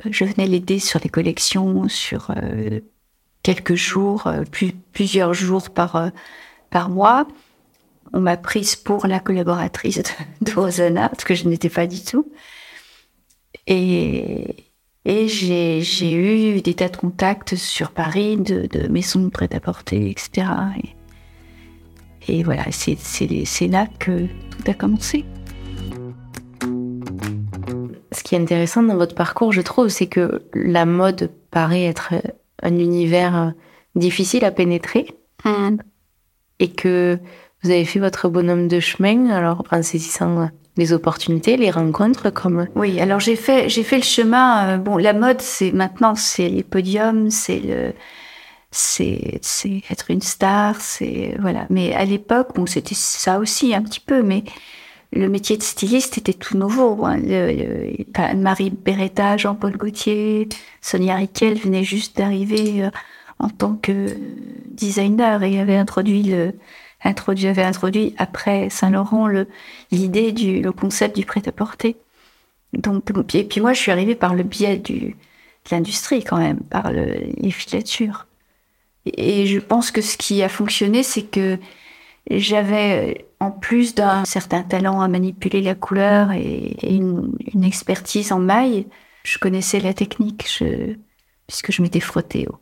venais 0.03 0.47
l'aider 0.47 0.81
sur 0.81 0.99
les 1.05 1.09
collections, 1.09 1.89
sur 1.89 2.33
euh, 2.37 2.81
quelques 3.43 3.75
jours, 3.77 4.27
euh, 4.27 4.43
plus, 4.43 4.73
plusieurs 4.93 5.35
jours 5.35 5.71
par 5.71 6.11
par 6.71 6.89
mois. 6.89 7.29
On 8.13 8.21
m'a 8.21 8.37
prise 8.37 8.77
pour 8.77 9.07
la 9.07 9.21
collaboratrice 9.21 9.99
de, 9.99 10.51
de 10.51 10.53
Rosanna, 10.53 11.09
parce 11.09 11.25
que 11.25 11.35
je 11.35 11.49
n'étais 11.49 11.69
pas 11.69 11.87
du 11.87 12.03
tout. 12.03 12.31
Et, 13.67 14.67
et 15.05 15.29
j'ai 15.29 16.13
eu 16.13 16.61
des 16.61 16.75
tas 16.75 16.89
de 16.89 16.97
contacts 16.97 17.57
sur 17.57 17.91
Paris, 17.91 18.37
de, 18.37 18.67
de 18.67 18.89
maisons 18.89 19.31
prêt-à-porter, 19.31 20.11
etc. 20.11 20.49
Et, 22.29 22.39
et 22.39 22.43
voilà, 22.43 22.65
c'est 22.71 23.69
là 23.69 23.87
que 23.99 24.27
tout 24.27 24.71
a 24.71 24.75
commencé. 24.75 25.25
Ce 28.13 28.23
qui 28.23 28.35
est 28.35 28.39
intéressant 28.39 28.83
dans 28.83 28.97
votre 28.97 29.15
parcours, 29.15 29.53
je 29.53 29.61
trouve, 29.61 29.89
c'est 29.89 30.07
que 30.07 30.43
la 30.55 30.87
mode 30.87 31.31
paraît 31.51 31.85
être 31.85 32.15
un 32.63 32.79
univers 32.79 33.53
difficile 33.95 34.45
à 34.45 34.51
pénétrer. 34.51 35.07
Mm. 35.45 35.77
Et 36.59 36.71
que 36.73 37.19
vous 37.63 37.71
avez 37.71 37.85
fait 37.85 37.99
votre 37.99 38.29
bonhomme 38.29 38.69
de 38.69 38.81
chemin, 38.81 39.31
alors 39.31 39.65
en 39.71 39.83
saisissant 39.83 40.49
les 40.77 40.93
opportunités, 40.93 41.57
les 41.57 41.71
rencontres 41.71 42.31
comme. 42.31 42.67
Oui, 42.75 43.01
alors 43.01 43.21
j'ai 43.21 43.37
fait 43.37 43.69
j'ai 43.69 43.83
fait 43.83 43.97
le 43.97 44.03
chemin. 44.03 44.69
Euh, 44.69 44.77
bon, 44.79 44.97
la 44.97 45.13
mode, 45.13 45.41
c'est 45.41 45.73
maintenant 45.73 46.15
c'est 46.15 46.49
les 46.49 46.63
podiums, 46.63 47.31
c'est 47.31 47.61
le 47.61 47.93
c'est 48.71 49.39
c'est 49.43 49.83
être 49.91 50.11
une 50.11 50.21
star, 50.21 50.81
c'est 50.81 51.37
voilà. 51.41 51.67
Mais 51.71 51.95
à 51.95 52.05
l'époque, 52.05 52.49
bon, 52.55 52.67
c'était 52.67 52.95
ça 52.95 53.39
aussi 53.39 53.75
un 53.75 53.83
petit 53.83 54.01
peu, 54.01 54.23
mais 54.23 54.45
le 55.13 55.29
métier 55.29 55.57
de 55.57 55.63
styliste 55.63 56.19
était 56.19 56.35
tout 56.35 56.59
nouveau. 56.59 57.05
Hein. 57.07 57.21
Marie 58.37 58.71
Beretta, 58.71 59.37
Jean-Paul 59.37 59.77
Gaultier, 59.77 60.49
Sonia 60.83 61.17
Riquel 61.17 61.59
venaient 61.59 61.85
juste 61.85 62.19
d'arriver 62.19 62.85
euh, 62.85 62.91
en 63.39 63.49
tant 63.49 63.77
que 63.77 64.09
designer 64.71 65.43
et 65.43 65.59
avait 65.59 65.77
introduit 65.77 66.23
le 66.23 66.55
introduit, 67.07 67.47
avait 67.47 67.63
introduit 67.63 68.15
après 68.19 68.69
Saint-Laurent 68.71 69.29
l'idée 69.91 70.33
du 70.33 70.61
le 70.61 70.73
concept 70.73 71.17
du 71.17 71.25
prêt-à-porter. 71.25 71.97
Donc, 72.73 73.11
et 73.35 73.45
puis 73.45 73.61
moi, 73.61 73.73
je 73.73 73.81
suis 73.81 73.93
arrivée 73.93 74.15
par 74.15 74.35
le 74.35 74.43
biais 74.43 74.77
du, 74.77 75.11
de 75.11 75.15
l'industrie 75.71 76.25
quand 76.25 76.39
même, 76.39 76.61
par 76.61 76.93
le, 76.93 77.07
les 77.37 77.51
filatures. 77.51 78.27
Et, 79.07 79.47
je 79.47 79.59
pense 79.61 79.91
que 79.91 80.01
ce 80.01 80.17
qui 80.17 80.43
a 80.43 80.49
fonctionné, 80.49 81.03
c'est 81.03 81.23
que 81.23 81.59
j'avais, 82.31 83.27
en 83.41 83.51
plus 83.51 83.95
d'un 83.95 84.25
certain 84.25 84.63
talent 84.63 85.01
à 85.01 85.09
manipuler 85.09 85.63
la 85.63 85.75
couleur 85.75 86.33
et, 86.33 86.77
une, 86.83 87.33
expertise 87.65 88.33
en 88.33 88.39
maille, 88.39 88.87
je 89.25 89.39
connaissais 89.39 89.81
la 89.81 89.95
technique, 89.95 90.47
puisque 91.47 91.73
je 91.73 91.83
m'étais 91.83 92.01
frottée 92.01 92.47
au, 92.49 92.59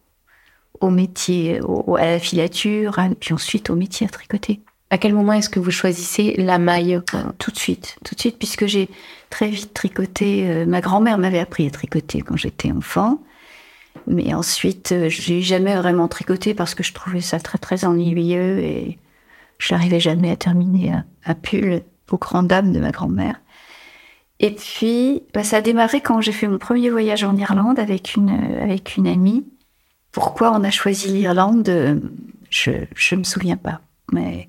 au 0.84 0.90
métier, 0.90 1.60
au, 1.62 1.96
à 1.96 2.04
la 2.04 2.18
filature, 2.18 2.98
puis 3.18 3.32
ensuite 3.34 3.70
au 3.70 3.76
métier 3.76 4.06
à 4.06 4.10
tricoter. 4.10 4.60
À 4.90 4.98
quel 4.98 5.14
moment 5.14 5.32
est-ce 5.32 5.48
que 5.48 5.58
vous 5.58 5.70
choisissez 5.70 6.34
la 6.36 6.58
maille 6.58 7.00
Tout 7.38 7.50
de 7.50 7.56
suite, 7.56 7.96
tout 8.04 8.14
de 8.14 8.20
suite, 8.20 8.38
puisque 8.38 8.66
j'ai 8.66 8.88
très 9.30 9.48
vite 9.48 9.74
tricoté. 9.74 10.48
Euh, 10.48 10.66
ma 10.66 10.80
grand-mère 10.80 11.18
m'avait 11.18 11.40
appris 11.40 11.66
à 11.66 11.70
tricoter 11.70 12.20
quand 12.20 12.36
j'étais 12.36 12.70
enfant, 12.70 13.20
mais 14.06 14.34
ensuite, 14.34 14.92
euh, 14.92 15.08
j'ai 15.08 15.40
jamais 15.40 15.74
vraiment 15.74 16.06
tricoté 16.06 16.54
parce 16.54 16.74
que 16.74 16.82
je 16.82 16.92
trouvais 16.92 17.22
ça 17.22 17.40
très 17.40 17.58
très 17.58 17.84
ennuyeux 17.84 18.58
et 18.58 18.98
je 19.58 19.74
n'arrivais 19.74 20.00
jamais 20.00 20.30
à 20.30 20.36
terminer 20.36 20.92
un, 20.92 21.04
un 21.24 21.34
pull 21.34 21.80
aux 22.10 22.18
grandes 22.18 22.48
dames 22.48 22.72
de 22.72 22.78
ma 22.78 22.90
grand-mère. 22.90 23.40
Et 24.40 24.50
puis, 24.50 25.22
bah, 25.32 25.42
ça 25.42 25.56
a 25.56 25.60
démarré 25.60 26.02
quand 26.02 26.20
j'ai 26.20 26.32
fait 26.32 26.46
mon 26.46 26.58
premier 26.58 26.90
voyage 26.90 27.24
en 27.24 27.36
Irlande 27.36 27.78
avec 27.78 28.14
une 28.14 28.30
avec 28.60 28.96
une 28.96 29.06
amie 29.06 29.44
pourquoi 30.14 30.52
on 30.52 30.62
a 30.62 30.70
choisi 30.70 31.08
l'Irlande 31.08 32.00
Je 32.48 32.70
ne 32.70 33.16
me 33.16 33.24
souviens 33.24 33.56
pas. 33.56 33.80
Mais 34.12 34.48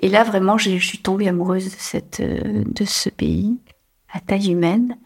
et 0.00 0.08
là 0.08 0.22
vraiment, 0.22 0.56
je 0.56 0.78
suis 0.78 0.98
tombée 0.98 1.28
amoureuse 1.28 1.64
de 1.64 1.76
cette 1.76 2.20
euh, 2.20 2.62
de 2.64 2.84
ce 2.84 3.10
pays 3.10 3.58
à 4.12 4.20
taille 4.20 4.52
humaine. 4.52 4.96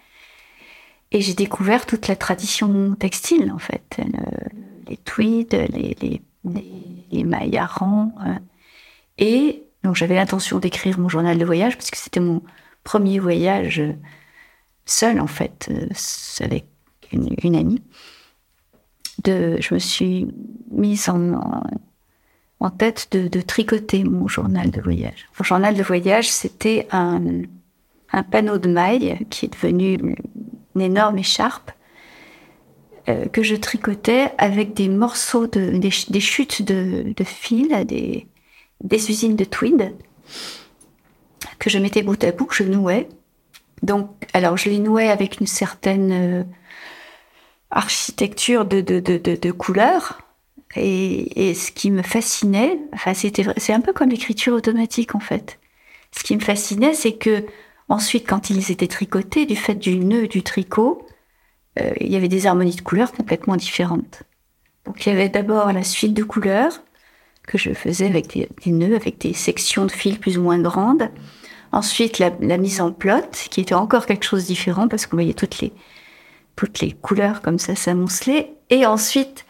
Et 1.12 1.22
j'ai 1.22 1.32
découvert 1.32 1.86
toute 1.86 2.08
la 2.08 2.16
tradition 2.16 2.94
textile 2.94 3.50
en 3.50 3.58
fait, 3.58 4.00
les 4.86 4.98
tweeds, 4.98 5.56
les 5.72 5.96
les, 6.00 6.20
les, 7.10 7.24
mailles 7.24 7.56
à 7.56 7.64
rang. 7.66 8.12
Euh. 8.26 8.34
et 9.18 9.62
j'avais 9.94 10.16
l'intention 10.16 10.58
d'écrire 10.58 10.98
mon 10.98 11.08
journal 11.08 11.38
de 11.38 11.44
voyage 11.44 11.76
parce 11.76 11.90
que 11.90 11.96
c'était 11.96 12.20
mon 12.20 12.42
premier 12.82 13.20
voyage 13.20 13.80
seul 14.84 15.20
en 15.20 15.28
fait, 15.28 15.68
euh, 15.70 16.44
avec 16.44 16.66
une 17.12 17.54
amie 17.54 17.82
je 19.24 19.74
me 19.74 19.78
suis 19.78 20.28
mise 20.70 21.08
en, 21.08 22.70
tête 22.78 23.08
de, 23.12 23.40
tricoter 23.40 24.04
mon 24.04 24.28
journal 24.28 24.70
de 24.70 24.80
voyage. 24.80 25.28
Mon 25.38 25.44
journal 25.44 25.74
de 25.74 25.82
voyage, 25.82 26.30
c'était 26.30 26.88
un, 26.90 27.42
un 28.12 28.22
panneau 28.22 28.58
de 28.58 28.68
maille 28.68 29.18
qui 29.30 29.46
est 29.46 29.52
devenu 29.52 30.16
une 30.74 30.80
énorme 30.80 31.18
écharpe 31.18 31.70
euh, 33.08 33.26
que 33.26 33.42
je 33.42 33.54
tricotais 33.54 34.32
avec 34.36 34.74
des 34.74 34.88
morceaux 34.88 35.46
de 35.46 35.78
des, 35.78 36.20
chutes 36.20 36.62
de, 36.62 37.14
de 37.16 37.24
fil 37.24 37.68
des, 37.86 38.26
des 38.82 39.10
usines 39.10 39.36
de 39.36 39.44
tweed 39.44 39.94
que 41.58 41.70
je 41.70 41.78
mettais 41.78 42.02
bout 42.02 42.22
à 42.24 42.32
bout, 42.32 42.46
que 42.46 42.54
je 42.54 42.64
nouais. 42.64 43.08
Donc, 43.82 44.10
alors 44.32 44.56
je 44.56 44.70
les 44.70 44.78
nouais 44.78 45.08
avec 45.08 45.40
une 45.40 45.46
certaine 45.46 46.12
euh, 46.12 46.44
architecture 47.70 48.64
de, 48.64 48.80
de, 48.80 49.00
de, 49.00 49.18
de, 49.18 49.50
couleurs. 49.52 50.20
Et, 50.74 51.48
et, 51.48 51.54
ce 51.54 51.72
qui 51.72 51.90
me 51.90 52.02
fascinait, 52.02 52.78
enfin, 52.92 53.14
c'était, 53.14 53.46
c'est 53.56 53.72
un 53.72 53.80
peu 53.80 53.92
comme 53.92 54.10
l'écriture 54.10 54.54
automatique, 54.54 55.14
en 55.14 55.20
fait. 55.20 55.58
Ce 56.12 56.22
qui 56.22 56.34
me 56.36 56.40
fascinait, 56.40 56.94
c'est 56.94 57.12
que, 57.12 57.44
ensuite, 57.88 58.28
quand 58.28 58.50
ils 58.50 58.70
étaient 58.70 58.86
tricotés, 58.86 59.46
du 59.46 59.56
fait 59.56 59.74
du 59.74 59.96
nœud 59.98 60.28
du 60.28 60.42
tricot, 60.42 61.06
euh, 61.78 61.92
il 62.00 62.10
y 62.10 62.16
avait 62.16 62.28
des 62.28 62.46
harmonies 62.46 62.76
de 62.76 62.80
couleurs 62.80 63.12
complètement 63.12 63.56
différentes. 63.56 64.22
Donc, 64.84 65.04
il 65.04 65.10
y 65.10 65.12
avait 65.12 65.28
d'abord 65.28 65.72
la 65.72 65.82
suite 65.82 66.14
de 66.14 66.22
couleurs, 66.22 66.82
que 67.46 67.58
je 67.58 67.72
faisais 67.72 68.06
avec 68.06 68.28
des, 68.28 68.48
nœuds, 68.72 68.96
avec 68.96 69.18
des 69.18 69.32
sections 69.32 69.84
de 69.84 69.92
fils 69.92 70.18
plus 70.18 70.36
ou 70.36 70.42
moins 70.42 70.58
grandes. 70.58 71.10
Ensuite, 71.72 72.18
la, 72.18 72.32
la 72.40 72.58
mise 72.58 72.80
en 72.80 72.92
plot, 72.92 73.30
qui 73.50 73.60
était 73.60 73.74
encore 73.74 74.06
quelque 74.06 74.24
chose 74.24 74.42
de 74.42 74.48
différent, 74.48 74.88
parce 74.88 75.06
qu'on 75.06 75.16
voyait 75.16 75.34
toutes 75.34 75.60
les, 75.60 75.72
toutes 76.56 76.80
les 76.80 76.92
couleurs 76.92 77.42
comme 77.42 77.58
ça 77.58 77.74
s'amonceler. 77.76 78.50
Et 78.70 78.86
ensuite, 78.86 79.44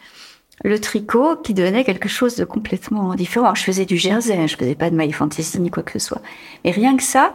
le 0.63 0.79
tricot 0.79 1.37
qui 1.37 1.53
donnait 1.53 1.83
quelque 1.83 2.09
chose 2.09 2.35
de 2.35 2.45
complètement 2.45 3.15
différent. 3.15 3.55
je 3.55 3.63
faisais 3.63 3.85
du 3.85 3.97
jersey, 3.97 4.37
hein, 4.37 4.47
je 4.47 4.55
faisais 4.55 4.75
pas 4.75 4.89
de 4.89 4.95
maille 4.95 5.11
fantasy 5.11 5.59
ni 5.59 5.71
quoi 5.71 5.83
que 5.83 5.93
ce 5.93 5.99
soit. 5.99 6.21
Mais 6.63 6.71
rien 6.71 6.97
que 6.97 7.03
ça, 7.03 7.33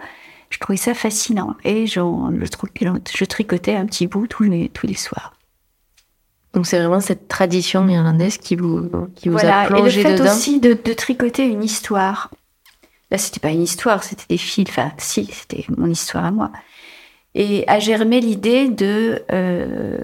je 0.51 0.59
trouvais 0.59 0.77
ça 0.77 0.95
fascinant. 0.95 1.57
Et 1.65 1.87
je, 1.87 2.01
je 2.01 3.25
tricotais 3.25 3.75
un 3.75 3.87
petit 3.87 4.07
bout 4.07 4.27
tous 4.27 4.45
les, 4.45 4.69
tous 4.69 4.87
les 4.87 4.95
soirs. 4.95 5.35
Donc 6.53 6.67
c'est 6.67 6.79
vraiment 6.79 7.01
cette 7.01 7.29
tradition 7.29 7.89
irlandaise 7.89 8.37
qui 8.37 8.57
vous, 8.57 8.91
qui 9.15 9.29
vous 9.29 9.39
voilà. 9.39 9.61
a 9.61 9.67
plongé 9.67 10.01
Et 10.01 10.05
le 10.05 10.17
fait 10.17 10.21
aussi 10.21 10.61
de, 10.61 10.75
de, 10.75 10.93
tricoter 10.93 11.47
une 11.47 11.65
histoire. 11.65 12.31
Là, 13.11 13.19
c'était 13.19 13.41
pas 13.41 13.51
une 13.51 13.63
histoire, 13.63 14.05
c'était 14.05 14.27
des 14.29 14.37
fils. 14.37 14.69
Enfin, 14.69 14.93
si, 14.99 15.25
c'était 15.27 15.65
mon 15.77 15.87
histoire 15.87 16.27
à 16.27 16.31
moi. 16.31 16.51
Et 17.35 17.65
a 17.67 17.79
germé 17.79 18.21
l'idée 18.21 18.69
de, 18.69 19.23
euh, 19.33 19.99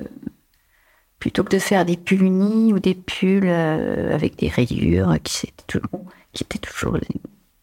plutôt 1.19 1.45
que 1.45 1.51
de 1.51 1.59
faire 1.59 1.85
des 1.85 1.97
pulls 1.97 2.23
unis 2.23 2.73
ou 2.73 2.79
des 2.79 2.95
pulls 2.95 3.45
euh, 3.45 4.15
avec 4.15 4.37
des 4.37 4.49
rayures, 4.49 5.15
qui, 5.23 5.53
qui 6.33 6.45
était 6.45 6.59
toujours 6.59 6.97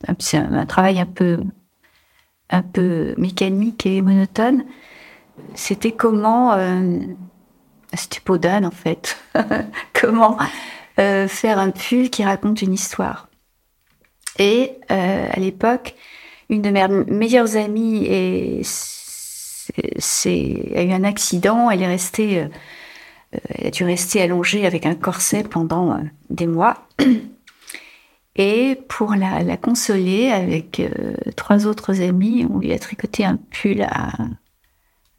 un, 0.08 0.16
un, 0.34 0.66
travail 0.66 1.00
un 1.00 1.06
peu, 1.06 1.40
un 2.50 2.62
peu 2.62 3.16
mécanique 3.18 3.86
et 3.86 4.02
monotone, 4.02 4.66
c'était 5.54 5.92
comment, 5.92 6.54
euh, 6.54 7.00
c'était 7.94 8.22
Podane 8.22 8.66
en 8.66 8.72
fait, 8.72 9.18
comment 9.94 10.38
euh, 11.00 11.28
faire 11.28 11.60
un 11.60 11.72
pull 11.72 12.10
qui 12.10 12.24
raconte 12.24 12.62
une 12.62 12.74
histoire. 12.74 13.30
Et 14.40 14.74
euh, 14.92 15.28
à 15.32 15.40
l'époque, 15.40 15.96
une 16.50 16.62
de 16.62 16.70
mes 16.70 16.88
meilleures 17.08 17.56
amies 17.58 18.06
et 18.06 18.62
c'est, 19.98 20.74
a 20.76 20.84
eu 20.84 20.92
un 20.92 21.04
accident, 21.04 21.70
elle 21.70 21.82
est 21.82 21.88
restée, 21.88 22.42
euh, 22.42 22.48
elle 23.50 23.68
a 23.68 23.72
dû 23.72 23.84
rester 23.84 24.22
allongée 24.22 24.66
avec 24.66 24.86
un 24.86 24.96
corset 24.96 25.44
pendant 25.44 25.94
euh, 25.94 26.02
des 26.30 26.48
mois. 26.48 26.88
Et 28.38 28.78
pour 28.90 29.16
la, 29.16 29.56
consoler, 29.56 30.30
avec 30.30 30.82
euh, 30.82 31.14
trois 31.38 31.68
autres 31.68 32.02
amis, 32.02 32.46
on 32.50 32.60
lui 32.60 32.74
a 32.74 32.80
tricoté 32.80 33.24
un 33.24 33.38
pull 33.38 33.82
à, 33.82 34.12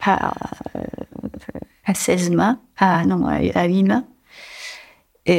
à, 0.05 0.35
à 1.87 1.95
16 1.95 2.31
mains, 2.33 2.61
à, 2.76 3.07
non, 3.07 3.26
à 3.26 3.65
8 3.65 3.85
mains, 3.85 4.05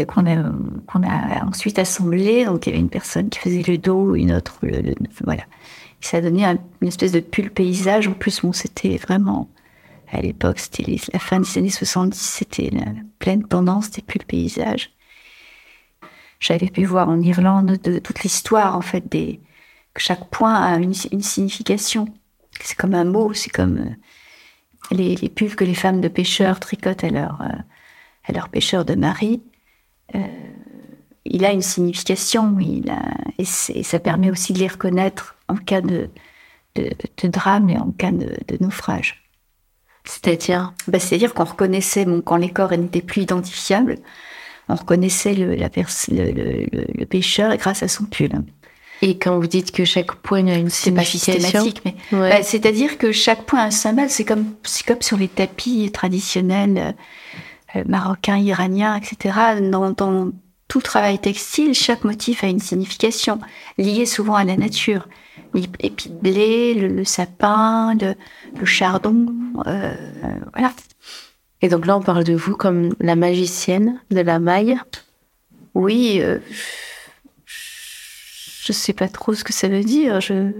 qu'on 0.07 0.25
a, 0.25 1.45
ensuite 1.45 1.77
assemblé. 1.77 2.45
Donc 2.45 2.65
il 2.65 2.71
y 2.71 2.73
avait 2.73 2.81
une 2.81 2.89
personne 2.89 3.29
qui 3.29 3.37
faisait 3.37 3.61
le 3.61 3.77
dos, 3.77 4.15
une 4.15 4.33
autre, 4.33 4.59
voilà. 5.23 5.43
Ça 6.01 6.17
a 6.17 6.21
donné 6.21 6.45
une 6.45 6.87
espèce 6.87 7.11
de 7.11 7.19
pull 7.19 7.49
paysage. 7.49 8.07
En 8.07 8.13
plus, 8.13 8.41
bon, 8.41 8.53
c'était 8.53 8.97
vraiment, 8.97 9.49
à 10.11 10.21
l'époque, 10.21 10.59
c'était 10.59 10.97
la 11.11 11.19
fin 11.19 11.39
des 11.39 11.57
années 11.57 11.69
70, 11.69 12.17
c'était 12.19 12.69
la, 12.71 12.85
pleine 13.19 13.47
tendance 13.47 13.91
des 13.91 14.01
pulls 14.01 14.25
paysage. 14.25 14.91
J'avais 16.39 16.69
pu 16.69 16.85
voir 16.85 17.09
en 17.09 17.19
Irlande 17.21 17.77
de, 17.83 17.99
toute 17.99 18.23
l'histoire, 18.23 18.75
en 18.75 18.81
fait, 18.81 19.09
des, 19.09 19.39
que 19.93 20.01
chaque 20.01 20.29
point 20.29 20.53
a 20.53 20.77
une, 20.77 20.93
signification. 20.93 22.07
C'est 22.61 22.77
comme 22.77 22.93
un 22.93 23.05
mot, 23.05 23.33
c'est 23.33 23.49
comme 23.49 23.77
euh, 23.77 24.95
les, 24.95 25.15
les, 25.15 25.29
pulls 25.29 25.55
que 25.55 25.63
les 25.63 25.73
femmes 25.73 26.01
de 26.01 26.07
pêcheurs 26.07 26.59
tricotent 26.59 27.03
à 27.03 27.09
leur, 27.09 27.41
euh, 27.41 28.31
leur 28.33 28.49
pêcheur 28.49 28.85
de 28.85 28.93
mari. 28.93 29.41
Euh, 30.15 30.19
il 31.25 31.43
a 31.43 31.51
une 31.51 31.61
signification, 31.61 32.57
il 32.59 32.93
et, 33.37 33.45
ça 33.45 33.99
permet 33.99 34.31
aussi 34.31 34.53
de 34.53 34.59
les 34.59 34.67
reconnaître 34.67 35.36
en 35.47 35.55
cas 35.55 35.81
de, 35.81 36.09
de, 36.75 36.89
de 37.21 37.27
drame 37.27 37.69
et 37.69 37.77
en 37.77 37.91
cas 37.91 38.11
de, 38.11 38.37
de 38.47 38.57
naufrage. 38.59 39.23
C'est-à-dire 40.05 40.73
bah, 40.87 40.99
C'est-à-dire 40.99 41.33
qu'on 41.33 41.43
reconnaissait, 41.43 42.05
bon, 42.05 42.21
quand 42.21 42.37
les 42.37 42.49
corps 42.49 42.71
n'étaient 42.71 43.01
plus 43.01 43.23
identifiables, 43.23 43.97
on 44.69 44.75
reconnaissait 44.75 45.33
le, 45.33 45.55
la 45.55 45.69
le, 45.69 47.05
pêcheur 47.05 47.55
grâce 47.57 47.83
à 47.83 47.87
son 47.87 48.05
pull. 48.05 48.31
Et 49.01 49.17
quand 49.17 49.39
vous 49.39 49.47
dites 49.47 49.71
que 49.71 49.85
chaque 49.85 50.15
point 50.15 50.47
a 50.47 50.55
une 50.55 50.69
signification, 50.69 51.71
mais 51.85 51.95
bah, 52.11 52.41
c'est-à-dire 52.41 52.97
que 52.97 53.11
chaque 53.11 53.43
point 53.43 53.59
a 53.59 53.65
un 53.65 53.71
symbole. 53.71 54.09
C'est 54.09 54.25
comme, 54.25 54.55
comme 54.87 55.01
sur 55.01 55.17
les 55.17 55.27
tapis 55.27 55.91
traditionnels 55.91 56.95
euh, 57.75 57.83
marocains, 57.85 58.37
iraniens, 58.37 58.95
etc. 58.95 59.61
Dans, 59.61 59.91
dans, 59.91 60.31
tout 60.67 60.81
travail 60.81 61.19
textile, 61.19 61.73
chaque 61.73 62.03
motif 62.03 62.43
a 62.43 62.47
une 62.47 62.59
signification 62.59 63.39
liée 63.77 64.05
souvent 64.05 64.35
à 64.35 64.43
la 64.43 64.57
nature. 64.57 65.07
L'épi 65.57 66.09
de 66.09 66.13
blé, 66.13 66.73
le, 66.75 67.03
sapin, 67.03 67.95
le, 67.95 68.65
chardon, 68.65 69.25
euh, 69.65 69.93
voilà. 70.53 70.71
Et 71.61 71.69
donc 71.69 71.85
là, 71.85 71.97
on 71.97 72.01
parle 72.01 72.23
de 72.23 72.35
vous 72.35 72.55
comme 72.55 72.93
la 72.99 73.15
magicienne 73.15 73.99
de 74.11 74.21
la 74.21 74.37
maille. 74.39 74.79
Oui, 75.73 76.19
euh, 76.21 76.37
je 77.45 78.71
sais 78.71 78.93
pas 78.93 79.07
trop 79.07 79.33
ce 79.33 79.43
que 79.43 79.53
ça 79.53 79.67
veut 79.67 79.83
dire. 79.83 80.21
Je, 80.21 80.51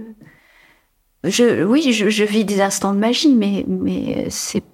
je, 1.24 1.62
oui, 1.64 1.92
je, 1.92 2.24
vis 2.24 2.44
des 2.44 2.60
instants 2.60 2.92
de 2.92 2.98
magie, 2.98 3.34
mais, 3.34 3.64
mais 3.68 4.26
c'est 4.30 4.64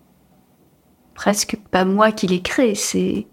presque 1.14 1.56
pas 1.70 1.84
moi 1.84 2.12
qui 2.12 2.26
les 2.26 2.40
crée. 2.40 2.74
C'est 2.74 3.26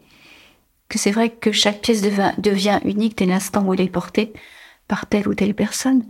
que 0.89 0.99
c'est 0.99 1.11
vrai 1.11 1.29
que 1.29 1.51
chaque 1.51 1.81
pièce 1.81 2.01
devient, 2.01 2.33
devient 2.37 2.79
unique 2.83 3.17
dès 3.17 3.25
l'instant 3.25 3.63
où 3.63 3.73
elle 3.73 3.81
est 3.81 3.89
portée 3.89 4.33
par 4.87 5.05
telle 5.05 5.27
ou 5.27 5.33
telle 5.33 5.53
personne. 5.53 6.05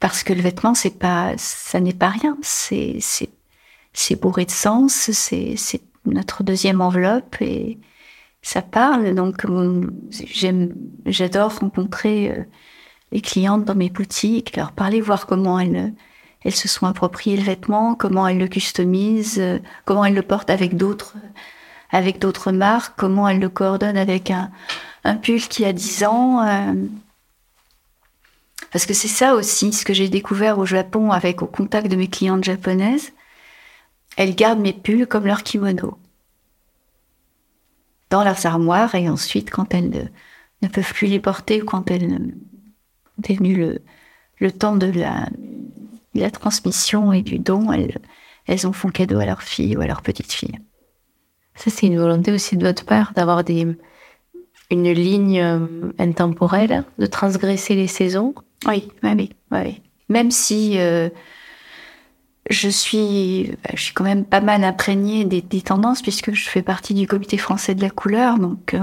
Parce 0.00 0.22
que 0.22 0.32
le 0.32 0.40
vêtement, 0.40 0.74
c'est 0.74 0.98
pas, 0.98 1.32
ça 1.36 1.80
n'est 1.80 1.94
pas 1.94 2.08
rien. 2.08 2.36
C'est, 2.42 2.96
c'est, 3.00 3.30
c'est 3.92 4.20
bourré 4.20 4.44
de 4.44 4.50
sens. 4.50 5.10
C'est, 5.12 5.54
c'est 5.56 5.80
notre 6.06 6.42
deuxième 6.42 6.80
enveloppe 6.80 7.36
et 7.40 7.78
ça 8.42 8.62
parle. 8.62 9.14
Donc, 9.14 9.46
j'aime, 10.10 10.74
j'adore 11.06 11.58
rencontrer 11.58 12.30
euh, 12.30 12.44
les 13.12 13.20
clientes 13.20 13.64
dans 13.64 13.74
mes 13.74 13.90
boutiques, 13.90 14.56
leur 14.56 14.72
parler, 14.72 15.00
voir 15.00 15.26
comment 15.26 15.58
elles, 15.58 15.94
elles 16.44 16.54
se 16.54 16.68
sont 16.68 16.86
appropriées 16.86 17.36
le 17.36 17.42
vêtement, 17.42 17.94
comment 17.94 18.28
elles 18.28 18.38
le 18.38 18.48
customisent, 18.48 19.38
euh, 19.38 19.58
comment 19.84 20.04
elles 20.04 20.14
le 20.14 20.22
portent 20.22 20.50
avec 20.50 20.76
d'autres, 20.76 21.14
avec 21.90 22.18
d'autres 22.18 22.52
marques, 22.52 22.94
comment 22.96 23.28
elles 23.28 23.40
le 23.40 23.48
coordonnent 23.48 23.96
avec 23.96 24.30
un, 24.30 24.50
un 25.04 25.16
pull 25.16 25.40
qui 25.40 25.64
a 25.64 25.72
10 25.72 26.04
ans. 26.04 26.42
Euh. 26.42 26.74
Parce 28.74 28.84
que 28.84 28.92
c'est 28.92 29.08
ça 29.08 29.34
aussi 29.34 29.72
ce 29.72 29.86
que 29.86 29.94
j'ai 29.94 30.10
découvert 30.10 30.58
au 30.58 30.66
Japon 30.66 31.12
avec 31.12 31.40
au 31.40 31.46
contact 31.46 31.90
de 31.90 31.96
mes 31.96 32.08
clientes 32.08 32.44
japonaises 32.44 33.12
elles 34.16 34.34
gardent 34.34 34.60
mes 34.60 34.74
pulls 34.74 35.06
comme 35.06 35.26
leur 35.26 35.42
kimono 35.42 35.96
dans 38.14 38.22
leurs 38.22 38.46
armoires 38.46 38.94
et 38.94 39.08
ensuite, 39.08 39.50
quand 39.50 39.74
elles 39.74 40.10
ne, 40.62 40.68
peuvent 40.68 40.92
plus 40.92 41.08
les 41.08 41.18
porter 41.18 41.62
ou 41.62 41.64
quand 41.64 41.90
elles 41.90 42.32
est 43.28 43.34
venu 43.34 43.80
le, 44.38 44.52
temps 44.52 44.76
de 44.76 44.86
la, 44.86 46.30
transmission 46.30 47.12
et 47.12 47.22
du 47.22 47.40
don, 47.40 47.72
elles, 47.72 47.98
elles 48.46 48.68
en 48.68 48.72
font 48.72 48.90
cadeau 48.90 49.18
à 49.18 49.26
leur 49.26 49.42
fille 49.42 49.76
ou 49.76 49.80
à 49.80 49.88
leur 49.88 50.00
petite 50.00 50.32
fille. 50.32 50.60
Ça, 51.56 51.70
c'est 51.70 51.88
une 51.88 51.98
volonté 51.98 52.30
aussi 52.30 52.56
de 52.56 52.64
votre 52.64 52.84
part 52.84 53.12
d'avoir 53.14 53.42
des, 53.42 53.66
une 54.70 54.92
ligne 54.92 55.40
euh, 55.40 55.92
intemporelle, 55.98 56.84
de 56.98 57.06
transgresser 57.06 57.74
les 57.74 57.88
saisons? 57.88 58.34
Oui, 58.66 58.88
oui, 59.02 59.30
oui. 59.50 59.82
Même 60.08 60.30
si 60.30 60.78
euh, 60.78 61.08
je 62.50 62.68
suis, 62.68 63.52
je 63.74 63.80
suis 63.80 63.94
quand 63.94 64.04
même 64.04 64.24
pas 64.24 64.40
mal 64.40 64.64
imprégnée 64.64 65.24
des, 65.24 65.42
tendances 65.62 66.02
puisque 66.02 66.32
je 66.32 66.48
fais 66.48 66.62
partie 66.62 66.94
du 66.94 67.06
comité 67.06 67.38
français 67.38 67.74
de 67.74 67.82
la 67.82 67.90
couleur. 67.90 68.38
Donc, 68.38 68.74
euh, 68.74 68.80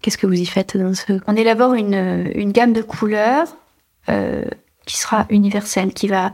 qu'est-ce 0.00 0.18
que 0.18 0.26
vous 0.26 0.40
y 0.40 0.46
faites 0.46 0.76
dans 0.76 0.94
ce 0.94 1.20
On 1.26 1.36
élabore 1.36 1.74
une, 1.74 2.52
gamme 2.52 2.72
de 2.72 2.82
couleurs 2.82 3.48
euh, 4.08 4.44
qui 4.86 4.96
sera 4.96 5.26
universelle, 5.30 5.92
qui 5.92 6.08
va 6.08 6.32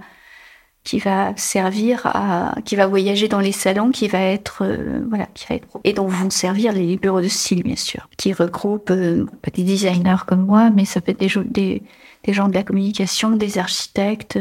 qui 0.84 1.00
va 1.00 1.32
servir 1.34 2.06
à, 2.06 2.54
qui 2.64 2.76
va 2.76 2.86
voyager 2.86 3.26
dans 3.26 3.40
les 3.40 3.50
salons, 3.50 3.90
qui 3.90 4.06
va 4.06 4.20
être, 4.20 4.64
voilà, 5.08 5.26
qui 5.34 5.44
va 5.48 5.56
être, 5.56 5.66
et 5.82 5.92
dont 5.92 6.06
vont 6.06 6.30
servir 6.30 6.72
les 6.72 6.96
bureaux 6.96 7.20
de 7.20 7.26
style, 7.26 7.64
bien 7.64 7.74
sûr, 7.74 8.08
qui 8.16 8.32
regroupent 8.32 8.92
euh, 8.92 9.26
des 9.52 9.64
designers 9.64 10.22
comme 10.28 10.46
moi, 10.46 10.70
mais 10.70 10.84
ça 10.84 11.00
peut 11.00 11.16
être 11.18 11.40
des, 11.40 11.82
des 12.26 12.32
gens 12.32 12.48
de 12.48 12.54
la 12.54 12.64
communication, 12.64 13.30
des 13.30 13.58
architectes, 13.58 14.38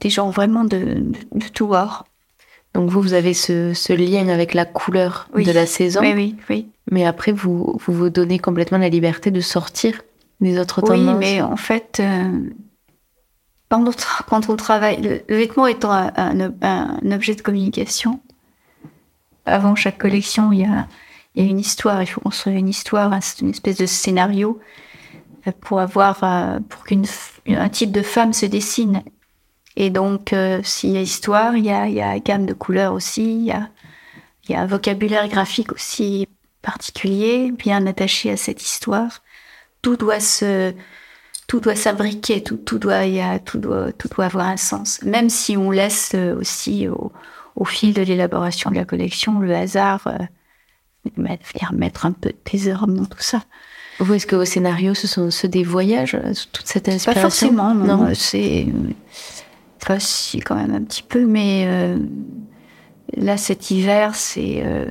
des 0.00 0.10
gens 0.10 0.30
vraiment 0.30 0.64
de, 0.64 1.02
de, 1.32 1.48
tout 1.52 1.68
bord. 1.68 2.04
Donc 2.74 2.90
vous, 2.90 3.00
vous 3.00 3.14
avez 3.14 3.34
ce, 3.34 3.72
ce 3.72 3.92
lien 3.92 4.28
avec 4.28 4.54
la 4.54 4.64
couleur 4.64 5.28
de 5.34 5.50
la 5.50 5.66
saison. 5.66 6.00
Oui, 6.00 6.12
oui, 6.14 6.36
oui. 6.48 6.68
Mais 6.90 7.06
après, 7.06 7.32
vous, 7.32 7.78
vous 7.84 7.92
vous 7.92 8.10
donnez 8.10 8.38
complètement 8.38 8.78
la 8.78 8.88
liberté 8.88 9.30
de 9.30 9.40
sortir 9.40 10.02
des 10.40 10.58
autres 10.58 10.80
tendances. 10.80 11.14
Oui, 11.14 11.18
mais 11.18 11.40
en 11.40 11.56
fait, 11.56 12.00
euh, 12.00 12.50
quand, 13.68 14.48
on, 14.48 14.56
travaille, 14.56 15.00
le, 15.00 15.36
vêtement 15.36 15.66
étant 15.66 15.92
un, 15.92 16.52
un, 16.62 17.12
objet 17.12 17.34
de 17.34 17.42
communication, 17.42 18.20
avant 19.46 19.74
chaque 19.74 19.98
collection, 19.98 20.52
il 20.52 20.60
y 20.60 20.64
a, 20.64 20.86
il 21.34 21.44
y 21.44 21.46
a 21.46 21.50
une 21.50 21.60
histoire. 21.60 22.02
Il 22.02 22.06
faut 22.06 22.20
construire 22.20 22.56
une 22.56 22.68
histoire, 22.68 23.12
une 23.40 23.50
espèce 23.50 23.76
de 23.76 23.86
scénario 23.86 24.60
euh, 24.60 24.64
pour 25.60 25.80
avoir, 25.80 26.22
euh, 26.24 26.58
pour 26.68 26.84
qu'un 26.84 27.68
type 27.68 27.92
de 27.92 28.02
femme 28.02 28.32
se 28.32 28.46
dessine. 28.46 29.02
Et 29.76 29.90
donc, 29.90 30.32
euh, 30.32 30.60
s'il 30.62 30.90
y 30.90 30.96
a 30.96 31.00
histoire, 31.00 31.56
il 31.56 31.64
y 31.64 31.70
a, 31.70 32.18
gamme 32.18 32.46
de 32.46 32.54
couleurs 32.54 32.92
aussi, 32.92 33.22
il 33.22 33.44
y 33.44 33.52
a, 33.52 34.60
un 34.60 34.66
vocabulaire 34.66 35.28
graphique 35.28 35.72
aussi 35.72 36.28
particulier, 36.60 37.52
bien 37.52 37.86
attaché 37.86 38.30
à 38.30 38.36
cette 38.36 38.62
histoire. 38.62 39.22
Tout 39.80 39.96
doit 39.96 40.20
se, 40.20 40.74
tout 41.46 41.60
doit 41.60 41.76
s'abriquer, 41.76 42.42
tout, 42.42 42.78
doit, 42.78 43.06
il 43.06 43.14
y 43.14 43.20
a, 43.20 43.38
tout 43.38 43.58
doit, 43.58 43.92
tout 43.92 44.08
doit 44.08 44.26
avoir 44.26 44.46
un 44.46 44.56
sens. 44.56 45.00
Même 45.02 45.30
si 45.30 45.56
on 45.56 45.70
laisse 45.70 46.12
euh, 46.14 46.36
aussi 46.36 46.88
au, 46.88 47.12
fil 47.64 47.92
de 47.92 48.02
l'élaboration 48.02 48.70
de 48.70 48.76
la 48.76 48.86
collection 48.86 49.38
le 49.38 49.54
hasard 49.54 50.06
euh, 50.06 50.16
venir 51.16 51.72
mettre 51.72 52.06
un 52.06 52.12
peu 52.12 52.30
de 52.30 52.34
thésaurus 52.34 52.94
dans 52.94 53.04
tout 53.04 53.20
ça. 53.20 53.42
Vous, 54.00 54.14
est-ce 54.14 54.26
que 54.26 54.36
vos 54.36 54.44
scénarios, 54.44 54.94
ce 54.94 55.06
sont 55.06 55.30
ceux 55.30 55.48
des 55.48 55.62
voyages, 55.62 56.18
toute 56.52 56.66
cette 56.66 56.88
inspiration 56.88 57.14
Pas 57.14 57.30
forcément, 57.30 57.74
non. 57.74 57.98
non. 57.98 58.10
C'est 58.14 58.66
si 59.98 60.40
quand 60.40 60.54
même 60.54 60.74
un 60.74 60.82
petit 60.82 61.02
peu, 61.02 61.26
mais 61.26 61.64
euh, 61.66 61.98
là 63.16 63.36
cet 63.36 63.70
hiver, 63.70 64.14
c'est 64.14 64.62
euh, 64.64 64.86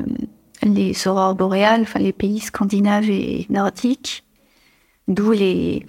les 0.64 1.08
aurores 1.08 1.36
boréales, 1.36 1.82
enfin 1.82 2.00
les 2.00 2.14
pays 2.14 2.40
scandinaves 2.40 3.10
et 3.10 3.46
nordiques, 3.50 4.24
d'où 5.08 5.32
les 5.32 5.86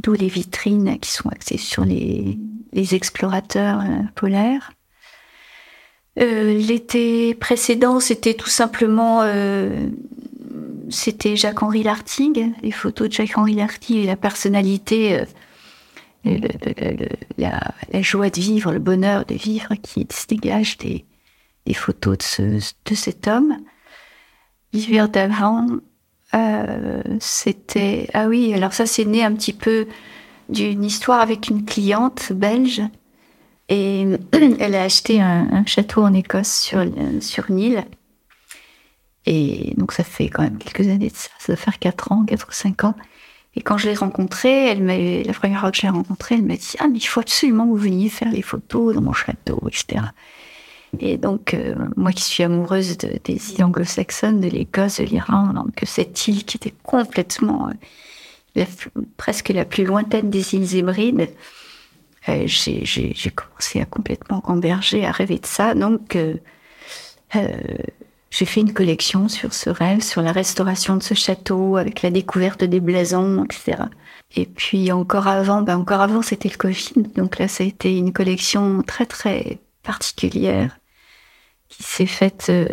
d'où 0.00 0.12
les 0.12 0.28
vitrines 0.28 0.98
qui 0.98 1.10
sont 1.10 1.30
axées 1.30 1.56
sur 1.56 1.84
les, 1.84 2.38
les 2.72 2.94
explorateurs 2.94 3.80
euh, 3.80 4.02
polaires. 4.14 4.72
L'été 6.16 7.34
précédent, 7.34 7.98
c'était 7.98 8.34
tout 8.34 8.48
simplement 8.48 9.24
c'était 10.90 11.36
Jacques-Henri 11.36 11.82
Lartigue, 11.82 12.52
les 12.62 12.70
photos 12.70 13.08
de 13.08 13.12
Jacques-Henri 13.12 13.54
Lartigue 13.54 13.96
et 13.96 14.06
la 14.06 14.16
personnalité 14.16 15.24
la, 17.38 18.02
joie 18.02 18.30
de 18.30 18.40
vivre, 18.40 18.72
le 18.72 18.78
bonheur 18.78 19.24
de 19.26 19.34
vivre 19.34 19.74
qui 19.82 20.06
se 20.10 20.26
dégage 20.26 20.78
des, 20.78 21.04
photos 21.74 22.18
de, 22.18 22.22
ce, 22.22 22.42
de 22.84 22.94
cet 22.94 23.28
homme. 23.28 23.58
Vivre 24.72 25.08
d'avant, 25.08 25.66
euh, 26.34 27.02
c'était... 27.20 28.08
Ah 28.12 28.26
oui, 28.26 28.52
alors 28.54 28.72
ça 28.72 28.86
c'est 28.86 29.04
né 29.04 29.24
un 29.24 29.32
petit 29.32 29.52
peu 29.52 29.86
d'une 30.48 30.84
histoire 30.84 31.20
avec 31.20 31.48
une 31.48 31.64
cliente 31.64 32.32
belge. 32.32 32.82
Et 33.68 34.06
elle 34.58 34.74
a 34.74 34.82
acheté 34.82 35.20
un, 35.20 35.64
château 35.66 36.02
en 36.02 36.12
Écosse 36.12 36.52
sur, 36.52 36.84
sur 37.20 37.50
Nil. 37.50 37.84
Et 39.26 39.74
donc 39.76 39.92
ça 39.92 40.04
fait 40.04 40.28
quand 40.28 40.42
même 40.42 40.58
quelques 40.58 40.88
années 40.88 41.08
de 41.08 41.16
ça, 41.16 41.30
ça 41.38 41.52
doit 41.52 41.62
faire 41.62 41.78
4 41.78 42.12
ans, 42.12 42.24
4 42.24 42.46
ou 42.48 42.52
5 42.52 42.84
ans. 42.84 42.94
Et 43.56 43.62
quand 43.62 43.78
je 43.78 43.88
l'ai 43.88 43.94
rencontrée, 43.94 44.66
elle 44.68 44.84
la 45.24 45.32
première 45.32 45.60
fois 45.60 45.70
que 45.70 45.76
je 45.76 45.82
l'ai 45.82 45.88
rencontrée, 45.88 46.34
elle 46.34 46.44
m'a 46.44 46.56
dit 46.56 46.74
Ah, 46.78 46.88
mais 46.88 46.98
il 46.98 47.04
faut 47.04 47.20
absolument 47.20 47.64
que 47.64 47.70
vous 47.70 47.76
veniez 47.76 48.08
faire 48.08 48.30
les 48.30 48.42
photos 48.42 48.94
dans 48.94 49.00
mon 49.00 49.12
château, 49.12 49.60
etc. 49.68 50.02
Et 51.00 51.16
donc, 51.16 51.54
euh, 51.54 51.74
moi 51.96 52.12
qui 52.12 52.22
suis 52.22 52.42
amoureuse 52.42 52.96
des 52.98 53.52
îles 53.52 53.64
anglo-saxonnes, 53.64 54.40
de 54.40 54.48
l'Écosse, 54.48 55.00
de 55.00 55.04
l'Iran, 55.04 55.52
donc 55.52 55.80
cette 55.84 56.26
île 56.28 56.44
qui 56.44 56.56
était 56.56 56.74
complètement, 56.82 57.70
euh, 58.56 58.64
presque 59.16 59.48
la 59.48 59.64
plus 59.64 59.84
lointaine 59.84 60.30
des 60.30 60.54
îles 60.54 60.76
Hébrides, 60.76 61.30
euh, 62.28 62.44
j'ai 62.46 63.30
commencé 63.34 63.80
à 63.80 63.84
complètement 63.84 64.40
converger, 64.40 65.04
à 65.04 65.12
rêver 65.12 65.38
de 65.38 65.46
ça. 65.46 65.74
Donc, 65.74 66.16
j'ai 68.34 68.46
fait 68.46 68.62
une 68.62 68.72
collection 68.72 69.28
sur 69.28 69.54
ce 69.54 69.70
rêve, 69.70 70.02
sur 70.02 70.20
la 70.20 70.32
restauration 70.32 70.96
de 70.96 71.04
ce 71.04 71.14
château, 71.14 71.76
avec 71.76 72.02
la 72.02 72.10
découverte 72.10 72.64
des 72.64 72.80
blasons, 72.80 73.44
etc. 73.44 73.84
Et 74.34 74.44
puis 74.44 74.90
encore 74.90 75.28
avant, 75.28 75.62
ben 75.62 75.76
encore 75.76 76.00
avant, 76.00 76.20
c'était 76.20 76.48
le 76.48 76.56
Covid. 76.56 77.04
Donc 77.14 77.38
là, 77.38 77.46
ça 77.46 77.62
a 77.62 77.66
été 77.68 77.96
une 77.96 78.12
collection 78.12 78.82
très 78.82 79.06
très 79.06 79.60
particulière 79.84 80.80
qui 81.68 81.84
s'est 81.84 82.06
faite 82.06 82.46
euh, 82.48 82.66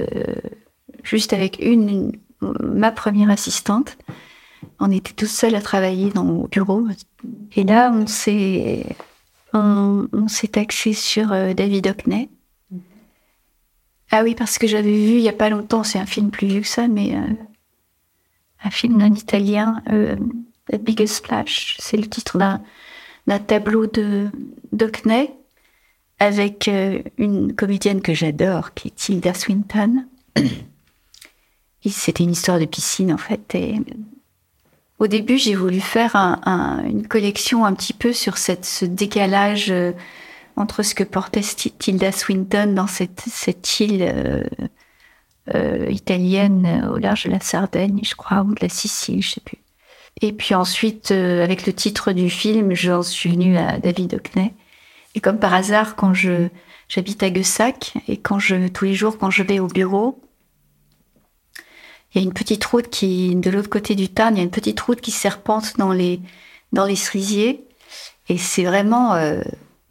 juste 1.03 1.31
avec 1.31 1.59
une, 1.59 2.13
ma 2.41 2.91
première 2.91 3.29
assistante. 3.29 3.99
On 4.79 4.89
était 4.89 5.13
tous 5.13 5.29
seuls 5.29 5.53
à 5.53 5.61
travailler 5.61 6.09
dans 6.09 6.23
mon 6.23 6.47
bureau. 6.47 6.87
Et 7.55 7.65
là, 7.65 7.91
on 7.93 8.07
s'est 8.07 8.83
on, 9.53 10.27
s'est 10.27 10.57
axé 10.57 10.93
sur 10.93 11.31
euh, 11.31 11.53
David 11.53 11.85
Hockney 11.85 12.29
ah 14.11 14.23
oui, 14.23 14.35
parce 14.35 14.57
que 14.57 14.67
j'avais 14.67 14.91
vu 14.91 15.13
il 15.13 15.21
y 15.21 15.29
a 15.29 15.33
pas 15.33 15.49
longtemps, 15.49 15.83
c'est 15.83 15.97
un 15.97 16.05
film 16.05 16.31
plus 16.31 16.47
vieux 16.47 16.61
que 16.61 16.67
ça, 16.67 16.89
mais 16.89 17.15
euh, 17.15 17.33
un 18.63 18.69
film 18.69 18.97
d'un 18.97 19.13
italien, 19.13 19.81
euh, 19.89 20.17
The 20.69 20.77
Biggest 20.77 21.15
Splash. 21.15 21.77
C'est 21.79 21.95
le 21.95 22.07
titre 22.07 22.37
d'un 22.37 23.39
tableau 23.39 23.87
de 23.87 24.29
avec 26.19 26.67
euh, 26.67 27.01
une 27.17 27.55
comédienne 27.55 28.01
que 28.01 28.13
j'adore, 28.13 28.73
qui 28.73 28.89
est 28.89 28.95
Tilda 28.95 29.33
Swinton. 29.33 30.05
C'était 31.85 32.23
une 32.23 32.31
histoire 32.31 32.59
de 32.59 32.65
piscine 32.65 33.13
en 33.13 33.17
fait. 33.17 33.57
Au 34.99 35.07
début, 35.07 35.37
j'ai 35.37 35.55
voulu 35.55 35.79
faire 35.79 36.15
une 36.15 37.07
collection 37.07 37.65
un 37.65 37.73
petit 37.73 37.93
peu 37.93 38.13
sur 38.13 38.37
ce 38.37 38.85
décalage 38.85 39.73
entre 40.55 40.83
ce 40.83 40.95
que 40.95 41.03
portait 41.03 41.41
Tilda 41.41 42.11
Swinton 42.11 42.73
dans 42.73 42.87
cette, 42.87 43.79
île 43.79 44.01
euh, 44.01 44.43
euh, 45.53 45.87
italienne 45.89 46.65
euh, 46.65 46.91
au 46.91 46.97
large 46.97 47.25
de 47.25 47.31
la 47.31 47.39
Sardaigne, 47.39 48.01
je 48.03 48.15
crois, 48.15 48.41
ou 48.41 48.53
de 48.53 48.61
la 48.61 48.69
Sicile, 48.69 49.21
je 49.21 49.31
sais 49.31 49.41
plus. 49.41 49.57
Et 50.21 50.33
puis 50.33 50.53
ensuite, 50.55 51.11
avec 51.11 51.65
le 51.65 51.73
titre 51.73 52.11
du 52.11 52.29
film, 52.29 52.73
j'en 52.73 53.01
suis 53.01 53.31
venue 53.31 53.57
à 53.57 53.79
David 53.79 54.13
Hockney. 54.13 54.53
Et 55.15 55.21
comme 55.21 55.39
par 55.39 55.53
hasard, 55.53 55.95
quand 55.95 56.13
je 56.13 56.49
j'habite 56.89 57.23
à 57.23 57.29
Guessac 57.29 57.93
et 58.09 58.17
quand 58.17 58.37
je 58.37 58.67
tous 58.67 58.83
les 58.83 58.93
jours 58.93 59.17
quand 59.17 59.29
je 59.29 59.41
vais 59.41 59.59
au 59.59 59.67
bureau, 59.67 60.21
il 62.13 62.21
y 62.21 62.23
a 62.23 62.27
une 62.27 62.33
petite 62.33 62.63
route 62.65 62.89
qui 62.89 63.35
de 63.35 63.49
l'autre 63.49 63.69
côté 63.69 63.95
du 63.95 64.09
Tarn, 64.09 64.35
il 64.35 64.39
y 64.39 64.41
a 64.41 64.43
une 64.43 64.51
petite 64.51 64.79
route 64.81 64.99
qui 64.99 65.11
serpente 65.11 65.77
dans 65.77 65.93
les 65.93 66.19
dans 66.73 66.85
les 66.85 66.97
cerisiers 66.97 67.65
et 68.27 68.37
c'est 68.37 68.65
vraiment 68.65 69.15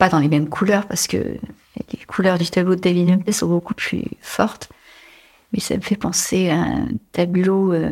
pas 0.01 0.09
dans 0.09 0.19
les 0.19 0.29
mêmes 0.29 0.49
couleurs 0.49 0.87
parce 0.87 1.07
que 1.07 1.19
les 1.19 2.05
couleurs 2.07 2.39
du 2.39 2.49
tableau 2.49 2.75
de 2.75 2.81
David 2.81 3.11
Hockney 3.11 3.33
sont 3.33 3.49
beaucoup 3.49 3.75
plus 3.75 4.03
fortes. 4.23 4.71
Mais 5.53 5.61
ça 5.61 5.77
me 5.77 5.83
fait 5.83 5.97
penser 5.97 6.49
à 6.49 6.59
un 6.59 6.89
tableau, 7.13 7.75
euh, 7.75 7.91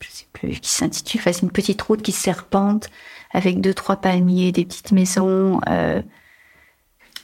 je 0.00 0.08
sais 0.08 0.26
plus, 0.32 0.58
qui 0.58 0.70
s'intitule, 0.70 1.20
enfin, 1.20 1.32
une 1.42 1.50
petite 1.50 1.82
route 1.82 2.00
qui 2.00 2.12
serpente 2.12 2.88
avec 3.30 3.60
deux, 3.60 3.74
trois 3.74 3.96
palmiers, 3.96 4.52
des 4.52 4.64
petites 4.64 4.92
maisons. 4.92 5.60
Euh, 5.68 6.00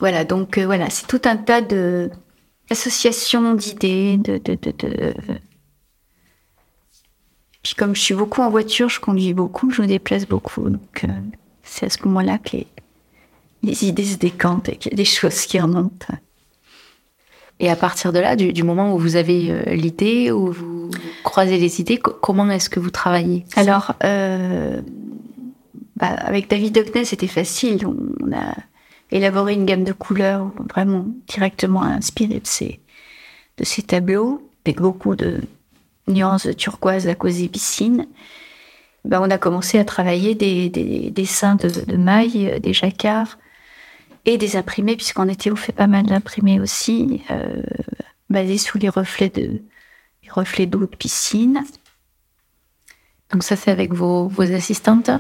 voilà, 0.01 0.25
donc 0.25 0.59
euh, 0.59 0.67
voilà, 0.67 0.91
c'est 0.91 1.07
tout 1.07 1.23
un 1.25 1.39
tas 1.39 1.63
de 1.63 2.11
associations 2.69 3.55
d'idées, 3.55 4.19
de, 4.19 4.37
de, 4.37 4.55
de, 4.55 4.71
de, 4.71 5.15
Puis 7.63 7.75
comme 7.75 7.95
je 7.97 8.03
suis 8.03 8.15
beaucoup 8.15 8.43
en 8.43 8.51
voiture, 8.51 8.91
je 8.91 9.01
conduis 9.01 9.33
beaucoup, 9.33 9.71
je 9.71 9.81
me 9.81 9.87
déplace 9.87 10.27
beaucoup. 10.27 10.69
Donc 10.69 11.07
c'est 11.63 11.87
à 11.87 11.91
ce 11.91 12.05
moment-là 12.05 12.39
que 12.39 12.59
les, 12.59 12.67
les 13.63 13.85
idées 13.85 14.05
se 14.05 14.17
décantent 14.17 14.69
et 14.69 14.77
qu'il 14.77 14.93
y 14.93 14.95
a 14.95 14.97
des 14.97 15.05
choses 15.05 15.47
qui 15.47 15.61
remontent. 15.61 16.07
Et 17.61 17.69
à 17.69 17.77
partir 17.77 18.13
de 18.13 18.19
là, 18.19 18.37
du, 18.37 18.63
moment 18.63 18.95
où 18.95 18.99
vous 18.99 19.17
avez 19.17 19.51
euh, 19.51 19.63
l'idée, 19.75 20.33
où 20.33 20.51
vous 20.51 20.91
croisez 21.25 21.59
les 21.59 21.81
idées, 21.81 21.99
comment 21.99 22.49
est-ce 22.51 22.71
que 22.71 22.81
vous 22.81 22.91
travaillez? 22.91 23.45
Alors, 23.55 23.93
euh, 24.03 24.81
bah, 25.97 26.07
avec 26.07 26.49
David 26.49 26.79
Hockney, 26.79 27.05
c'était 27.05 27.27
facile. 27.27 27.87
On 27.87 28.33
a 28.33 28.55
élaboré 29.11 29.53
une 29.53 29.67
gamme 29.67 29.85
de 29.85 29.93
couleurs 29.93 30.51
vraiment 30.73 31.05
directement 31.29 31.83
inspirée 31.83 32.41
de 32.41 32.47
ces, 32.47 32.81
de 33.59 33.65
ces 33.65 33.83
tableaux, 33.83 34.49
avec 34.65 34.81
beaucoup 34.81 35.15
de 35.15 35.43
nuances 36.09 36.49
turquoise 36.57 37.09
à 37.09 37.15
cause 37.15 37.37
des 37.37 37.49
piscines. 37.49 38.07
Bah, 39.05 39.21
on 39.23 39.31
a 39.31 39.37
commencé 39.37 39.79
à 39.79 39.85
travailler 39.85 40.35
des, 40.35 40.71
dessins 41.11 41.57
de, 41.57 41.69
de 41.69 41.97
mailles, 41.99 42.59
des 42.63 42.73
jacquards, 42.73 43.37
et 44.25 44.39
des 44.39 44.57
imprimés, 44.57 44.97
puisqu'en 44.97 45.29
été 45.29 45.51
on 45.51 45.57
fait 45.57 45.73
pas 45.73 45.87
mal 45.87 46.07
d'imprimés 46.07 46.61
aussi, 46.61 47.23
euh, 47.31 47.63
basés 48.29 48.59
sous 48.59 48.79
les 48.79 48.89
reflets 48.89 49.31
de 49.31 49.63
les 50.23 50.31
reflets 50.31 50.67
d'eau 50.67 50.81
de 50.81 50.87
piscine. 50.87 51.65
Donc 53.33 53.45
ça, 53.45 53.55
c'est 53.55 53.71
avec 53.71 53.93
vos, 53.93 54.27
vos 54.27 54.43
assistantes 54.43 55.11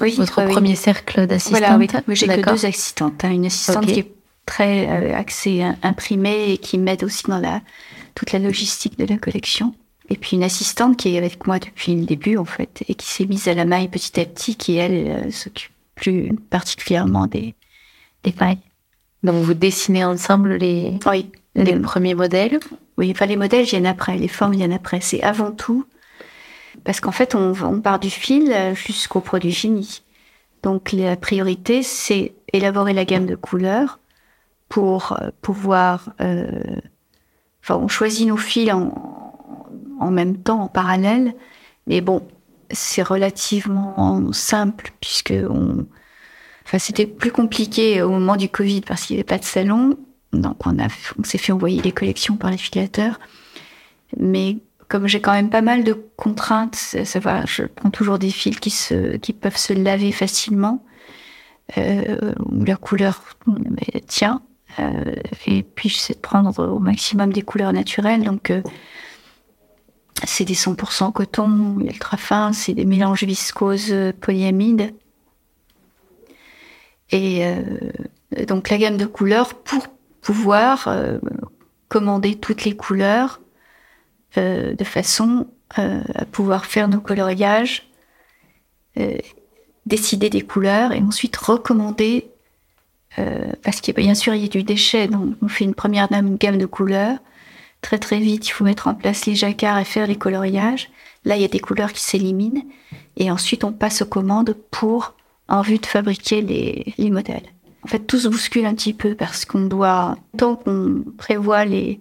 Oui. 0.00 0.14
Votre 0.16 0.44
premier 0.46 0.74
cercle 0.74 1.26
d'assistantes 1.26 1.60
Voilà, 1.60 1.78
oui. 1.78 2.16
j'ai 2.16 2.26
que 2.26 2.50
deux 2.50 2.66
assistantes. 2.66 3.24
Hein. 3.24 3.30
Une 3.30 3.46
assistante 3.46 3.86
qui 3.86 4.00
est 4.00 4.12
très 4.44 4.88
euh, 4.88 5.16
axée 5.16 5.64
imprimée 5.82 6.52
et 6.52 6.58
qui 6.58 6.78
m'aide 6.78 7.04
aussi 7.04 7.24
dans 7.28 7.38
la, 7.38 7.60
toute 8.16 8.32
la 8.32 8.40
logistique 8.40 8.98
de 8.98 9.04
la 9.04 9.18
collection. 9.18 9.74
Et 10.08 10.16
puis 10.16 10.36
une 10.36 10.42
assistante 10.42 10.96
qui 10.96 11.14
est 11.14 11.18
avec 11.18 11.46
moi 11.46 11.60
depuis 11.60 11.94
le 11.94 12.04
début, 12.04 12.36
en 12.36 12.44
fait, 12.44 12.82
et 12.88 12.94
qui 12.94 13.06
s'est 13.06 13.26
mise 13.26 13.46
à 13.46 13.54
la 13.54 13.64
maille 13.64 13.88
petit 13.88 14.18
à 14.20 14.24
petit, 14.24 14.56
qui, 14.56 14.74
elle, 14.76 15.06
euh, 15.06 15.30
s'occupe 15.30 15.70
plus 15.94 16.34
particulièrement 16.50 17.28
des, 17.28 17.54
des 18.24 18.32
pailles. 18.32 18.58
Donc 19.22 19.42
vous 19.44 19.54
dessinez 19.54 20.04
ensemble 20.04 20.54
les, 20.54 20.98
les 21.54 21.76
premiers 21.76 22.14
modèles 22.14 22.58
Oui, 22.96 23.10
enfin 23.10 23.26
les 23.26 23.36
modèles 23.36 23.64
viennent 23.64 23.86
après, 23.86 24.16
les 24.16 24.28
formes 24.28 24.52
viennent 24.52 24.72
après. 24.72 25.00
C'est 25.00 25.22
avant 25.22 25.52
tout 25.52 25.84
parce 26.84 27.00
qu'en 27.00 27.12
fait 27.12 27.34
on, 27.34 27.52
on, 27.62 27.80
part 27.80 27.98
du 27.98 28.10
fil 28.10 28.54
jusqu'au 28.74 29.20
produit 29.20 29.52
fini. 29.52 30.02
Donc 30.62 30.92
la 30.92 31.16
priorité 31.16 31.82
c'est 31.82 32.32
élaborer 32.52 32.92
la 32.92 33.04
gamme 33.04 33.26
de 33.26 33.34
couleurs 33.34 33.98
pour 34.70 35.12
euh, 35.20 35.28
pouvoir. 35.42 36.10
Euh, 36.22 36.62
enfin, 37.62 37.76
on 37.76 37.88
choisit 37.88 38.26
nos 38.26 38.38
fils 38.38 38.72
en, 38.72 38.94
en 40.00 40.10
même 40.10 40.38
temps, 40.38 40.62
en 40.62 40.68
parallèle, 40.68 41.34
mais 41.86 42.00
bon, 42.00 42.26
c'est 42.70 43.02
relativement 43.02 44.32
simple 44.32 44.92
puisque 45.00 45.34
on, 45.50 45.86
C'était 46.78 47.06
plus 47.06 47.32
compliqué 47.32 48.02
au 48.02 48.10
moment 48.10 48.36
du 48.36 48.48
Covid 48.48 48.82
parce 48.82 49.02
qu'il 49.02 49.16
n'y 49.16 49.20
avait 49.20 49.26
pas 49.26 49.38
de 49.38 49.44
salon. 49.44 49.98
Donc, 50.32 50.64
on, 50.66 51.24
s'est 51.24 51.38
fait 51.38 51.52
envoyer 51.52 51.82
les 51.82 51.92
collections 51.92 52.36
par 52.36 52.50
les 52.50 52.56
filateurs. 52.56 53.18
Mais 54.16 54.58
comme 54.88 55.06
j'ai 55.06 55.20
quand 55.20 55.32
même 55.32 55.50
pas 55.50 55.62
mal 55.62 55.84
de 55.84 55.92
contraintes, 56.16 56.94
je 56.94 57.62
prends 57.64 57.90
toujours 57.90 58.18
des 58.18 58.30
fils 58.30 58.58
qui, 58.60 59.32
peuvent 59.32 59.56
se 59.56 59.72
laver 59.72 60.12
facilement, 60.12 60.84
euh, 61.78 62.32
la 62.52 62.76
couleur 62.76 63.22
tient. 64.06 64.42
Euh, 64.78 65.14
et 65.46 65.62
puis, 65.62 65.88
j'essaie 65.88 66.14
de 66.14 66.20
prendre 66.20 66.56
au 66.64 66.78
maximum 66.78 67.32
des 67.32 67.42
couleurs 67.42 67.72
naturelles. 67.72 68.22
Donc, 68.22 68.50
euh, 68.50 68.62
c'est 70.24 70.44
des 70.44 70.54
100% 70.54 71.12
coton, 71.12 71.78
ultra 71.80 72.16
fin, 72.16 72.52
c'est 72.52 72.74
des 72.74 72.84
mélanges 72.84 73.24
viscoses 73.24 73.94
polyamides. 74.20 74.92
Et 77.12 77.44
euh, 77.44 77.62
donc 78.46 78.70
la 78.70 78.78
gamme 78.78 78.96
de 78.96 79.06
couleurs 79.06 79.54
pour 79.54 79.86
pouvoir 80.20 80.86
euh, 80.88 81.18
commander 81.88 82.36
toutes 82.36 82.64
les 82.64 82.76
couleurs 82.76 83.40
euh, 84.36 84.74
de 84.74 84.84
façon 84.84 85.46
à 85.76 86.24
pouvoir 86.24 86.66
faire 86.66 86.88
nos 86.88 87.00
coloriages 87.00 87.88
décider 89.86 90.28
des 90.28 90.40
couleurs 90.40 90.90
et 90.90 90.98
ensuite 90.98 91.36
recommander, 91.36 92.28
parce 93.62 93.80
qu'il 93.80 93.94
bien 93.94 94.16
sûr 94.16 94.34
il 94.34 94.42
y 94.42 94.46
a 94.46 94.48
du 94.48 94.64
déchet, 94.64 95.06
donc 95.06 95.36
on 95.40 95.46
fait 95.46 95.62
une 95.62 95.76
première 95.76 96.08
gamme 96.10 96.58
de 96.58 96.66
couleurs. 96.66 97.18
Très 97.82 97.98
très 97.98 98.18
vite, 98.18 98.48
il 98.48 98.50
faut 98.50 98.64
mettre 98.64 98.88
en 98.88 98.94
place 98.94 99.26
les 99.26 99.36
jacquards 99.36 99.78
et 99.78 99.84
faire 99.84 100.08
les 100.08 100.16
coloriages. 100.16 100.90
Là, 101.24 101.36
il 101.36 101.42
y 101.42 101.44
a 101.44 101.48
des 101.48 101.60
couleurs 101.60 101.92
qui 101.92 102.02
s'éliminent 102.02 102.64
et 103.16 103.30
ensuite 103.30 103.62
on 103.62 103.72
passe 103.72 104.02
aux 104.02 104.06
commandes 104.06 104.56
pour 104.72 105.14
en 105.50 105.62
vue 105.62 105.78
de 105.78 105.86
fabriquer 105.86 106.40
les, 106.40 106.94
les 106.96 107.10
modèles. 107.10 107.46
En 107.82 107.88
fait, 107.88 108.00
tout 108.00 108.18
se 108.18 108.28
bouscule 108.28 108.66
un 108.66 108.74
petit 108.74 108.94
peu 108.94 109.14
parce 109.14 109.44
qu'on 109.44 109.66
doit, 109.66 110.16
tant 110.36 110.56
qu'on 110.56 111.04
prévoit 111.18 111.64
les, 111.64 112.00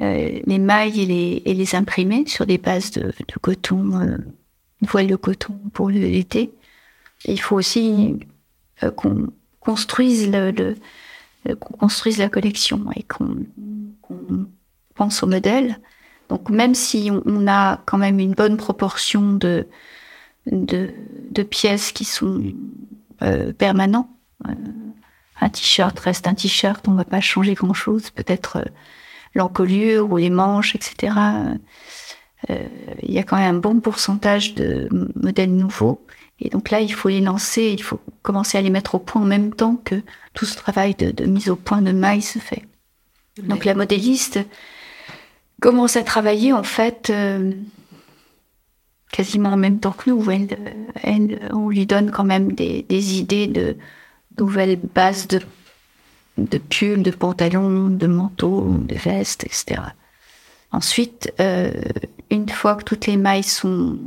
euh, 0.00 0.40
les 0.44 0.58
mailles 0.58 1.00
et 1.00 1.06
les, 1.06 1.42
et 1.44 1.54
les 1.54 1.74
imprimer 1.74 2.24
sur 2.26 2.46
des 2.46 2.58
bases 2.58 2.90
de, 2.92 3.02
de 3.02 3.38
coton, 3.40 4.00
euh, 4.00 4.18
voile 4.82 5.06
de 5.06 5.16
coton 5.16 5.54
pour 5.72 5.90
l'été, 5.90 6.52
il 7.24 7.40
faut 7.40 7.56
aussi 7.56 8.16
euh, 8.82 8.90
qu'on 8.90 9.28
construise 9.60 10.30
le, 10.30 10.50
le 10.50 10.76
euh, 11.48 11.54
construise 11.54 12.18
la 12.18 12.28
collection 12.28 12.84
et 12.94 13.02
qu'on 13.02 13.36
pense 14.94 15.22
au 15.22 15.26
modèle. 15.26 15.78
Donc 16.28 16.50
même 16.50 16.74
si 16.74 17.10
on 17.10 17.46
a 17.46 17.80
quand 17.86 17.98
même 17.98 18.18
une 18.18 18.34
bonne 18.34 18.56
proportion 18.56 19.32
de 19.32 19.66
de, 20.50 20.90
de 21.30 21.42
pièces 21.42 21.92
qui 21.92 22.04
sont 22.04 22.42
euh, 23.22 23.52
permanents, 23.52 24.10
euh, 24.48 24.52
un 25.40 25.48
t-shirt 25.48 25.98
reste 25.98 26.26
un 26.26 26.34
t-shirt, 26.34 26.86
on 26.88 26.92
va 26.92 27.04
pas 27.04 27.20
changer 27.20 27.54
grand-chose, 27.54 28.10
peut-être 28.10 28.56
euh, 28.58 28.64
l'encolure 29.34 30.10
ou 30.10 30.16
les 30.16 30.30
manches, 30.30 30.74
etc. 30.74 31.14
Euh, 32.50 32.66
il 33.02 33.12
y 33.12 33.18
a 33.18 33.22
quand 33.22 33.36
même 33.36 33.56
un 33.56 33.58
bon 33.58 33.80
pourcentage 33.80 34.54
de 34.54 34.88
modèles 35.14 35.54
nouveaux. 35.54 36.04
Et 36.40 36.48
donc 36.48 36.70
là, 36.70 36.80
il 36.80 36.92
faut 36.92 37.08
les 37.08 37.20
lancer, 37.20 37.70
il 37.70 37.82
faut 37.82 38.00
commencer 38.22 38.56
à 38.58 38.62
les 38.62 38.70
mettre 38.70 38.94
au 38.94 38.98
point 38.98 39.22
en 39.22 39.26
même 39.26 39.54
temps 39.54 39.76
que 39.76 40.02
tout 40.32 40.46
ce 40.46 40.56
travail 40.56 40.94
de, 40.94 41.10
de 41.10 41.24
mise 41.24 41.50
au 41.50 41.56
point 41.56 41.82
de 41.82 41.92
mailles 41.92 42.22
se 42.22 42.38
fait. 42.38 42.64
Donc 43.42 43.64
la 43.64 43.74
modéliste 43.74 44.40
commence 45.60 45.96
à 45.96 46.02
travailler 46.02 46.52
en 46.52 46.62
fait 46.62 47.10
euh, 47.10 47.52
quasiment 49.10 49.50
en 49.50 49.56
même 49.56 49.80
temps 49.80 49.92
que 49.92 50.10
nous. 50.10 50.30
Elle, 50.30 50.48
elle, 51.02 51.50
on 51.52 51.68
lui 51.68 51.86
donne 51.86 52.10
quand 52.10 52.24
même 52.24 52.52
des, 52.52 52.82
des 52.88 53.18
idées 53.18 53.46
de 53.46 53.76
nouvelles 54.38 54.78
bases 54.94 55.26
de, 55.28 55.40
de 56.38 56.58
pulls, 56.58 57.02
de 57.02 57.10
pantalons, 57.10 57.88
de 57.88 58.06
manteaux, 58.06 58.76
de 58.78 58.94
vestes, 58.94 59.44
etc. 59.44 59.82
Ensuite, 60.72 61.32
euh, 61.40 61.72
une 62.30 62.48
fois 62.48 62.76
que 62.76 62.84
toutes 62.84 63.06
les 63.06 63.16
mailles 63.16 63.42
sont, 63.42 63.98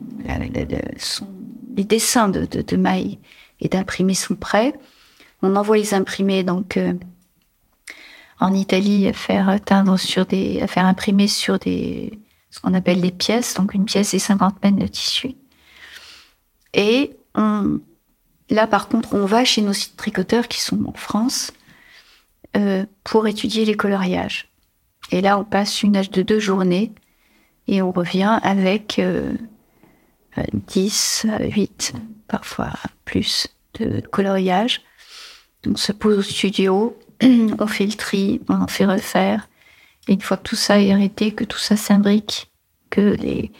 sont 0.98 1.28
les 1.76 1.84
dessins 1.84 2.30
de, 2.30 2.46
de, 2.46 2.62
de 2.62 2.78
mailles 2.78 3.20
et 3.60 3.68
d'imprimés 3.68 4.14
sont 4.14 4.36
prêts, 4.36 4.74
on 5.42 5.56
envoie 5.58 5.78
les 5.78 5.94
imprimés 5.94 6.44
donc 6.44 6.78
euh, 6.78 6.94
en 8.40 8.54
Italie 8.54 9.08
à 9.08 9.14
faire 9.14 9.60
teindre 9.64 10.00
sur 10.00 10.26
des, 10.26 10.62
à 10.62 10.68
faire 10.68 10.86
imprimer 10.86 11.28
sur 11.28 11.60
des, 11.60 12.18
ce 12.54 12.60
qu'on 12.60 12.76
appelle 12.76 13.02
des 13.02 13.12
pièces. 13.12 13.56
Donc 13.56 13.74
une 13.74 13.86
pièce 13.86 14.10
c'est 14.10 14.20
50 14.20 14.64
mètres 14.64 14.78
de 14.78 14.88
tissu. 14.88 15.36
Et 16.74 17.18
là 18.50 18.68
par 18.68 18.88
contre, 18.88 19.16
on 19.16 19.26
va 19.26 19.44
chez 19.44 19.62
nos 19.62 19.74
tricoteurs 19.98 20.48
qui 20.48 20.62
sont 20.62 20.86
en 20.86 20.94
France 20.94 21.52
euh, 22.56 22.86
pour 23.04 23.26
étudier 23.26 23.66
les 23.66 23.74
coloriages. 23.74 24.54
Et 25.12 25.22
là, 25.22 25.40
on 25.40 25.44
passe 25.44 25.82
une 25.82 25.98
âge 25.98 26.12
de 26.12 26.22
deux 26.22 26.40
journées 26.40 26.94
et 27.68 27.82
on 27.82 27.92
revient 27.92 28.40
avec 28.44 29.00
euh, 29.00 29.34
10, 30.68 31.26
8, 31.40 31.94
parfois 32.28 32.72
plus 33.06 33.48
de 33.80 34.02
coloriage. 34.02 34.82
On 35.66 35.76
se 35.76 35.92
pose 35.92 36.20
au 36.20 36.22
studio, 36.22 36.98
on 37.24 37.68
fait 37.68 37.88
le 37.88 37.94
tri, 37.94 38.42
on 38.50 38.62
en 38.62 38.68
fait 38.68 38.86
refaire. 38.86 39.48
Et 40.08 40.14
une 40.14 40.22
fois 40.22 40.38
que 40.38 40.44
tout 40.44 40.56
ça 40.56 40.80
est 40.82 40.92
arrêté, 40.92 41.32
que 41.32 41.44
tout 41.44 41.58
ça 41.58 41.78
s'imbrique, 41.78 42.52
que 42.90 43.02
les, 43.02 43.52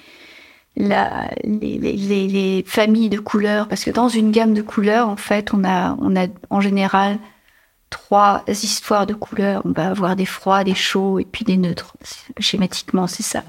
la, 0.76 1.30
les, 1.44 1.78
les, 1.78 2.28
les, 2.28 2.64
familles 2.68 3.10
de 3.10 3.20
couleurs, 3.20 3.68
parce 3.68 3.84
que 3.84 3.92
dans 3.92 4.10
une 4.10 4.32
gamme 4.32 4.54
de 4.54 4.62
couleurs, 4.62 5.08
en 5.08 5.16
fait, 5.16 5.54
on 5.54 5.64
a, 5.64 5.96
on 6.00 6.16
a 6.16 6.28
en 6.50 6.62
général 6.62 7.20
trois 7.90 8.44
histoires 8.48 9.06
de 9.06 9.14
couleurs. 9.14 9.62
On 9.66 9.72
va 9.72 9.90
avoir 9.90 10.16
des 10.16 10.26
froids, 10.26 10.64
des 10.64 10.76
chauds 10.76 11.20
et 11.20 11.26
puis 11.26 11.46
des 11.46 11.58
neutres. 11.58 11.96
Schématiquement, 12.40 13.08
c'est 13.08 13.24
ça. 13.24 13.44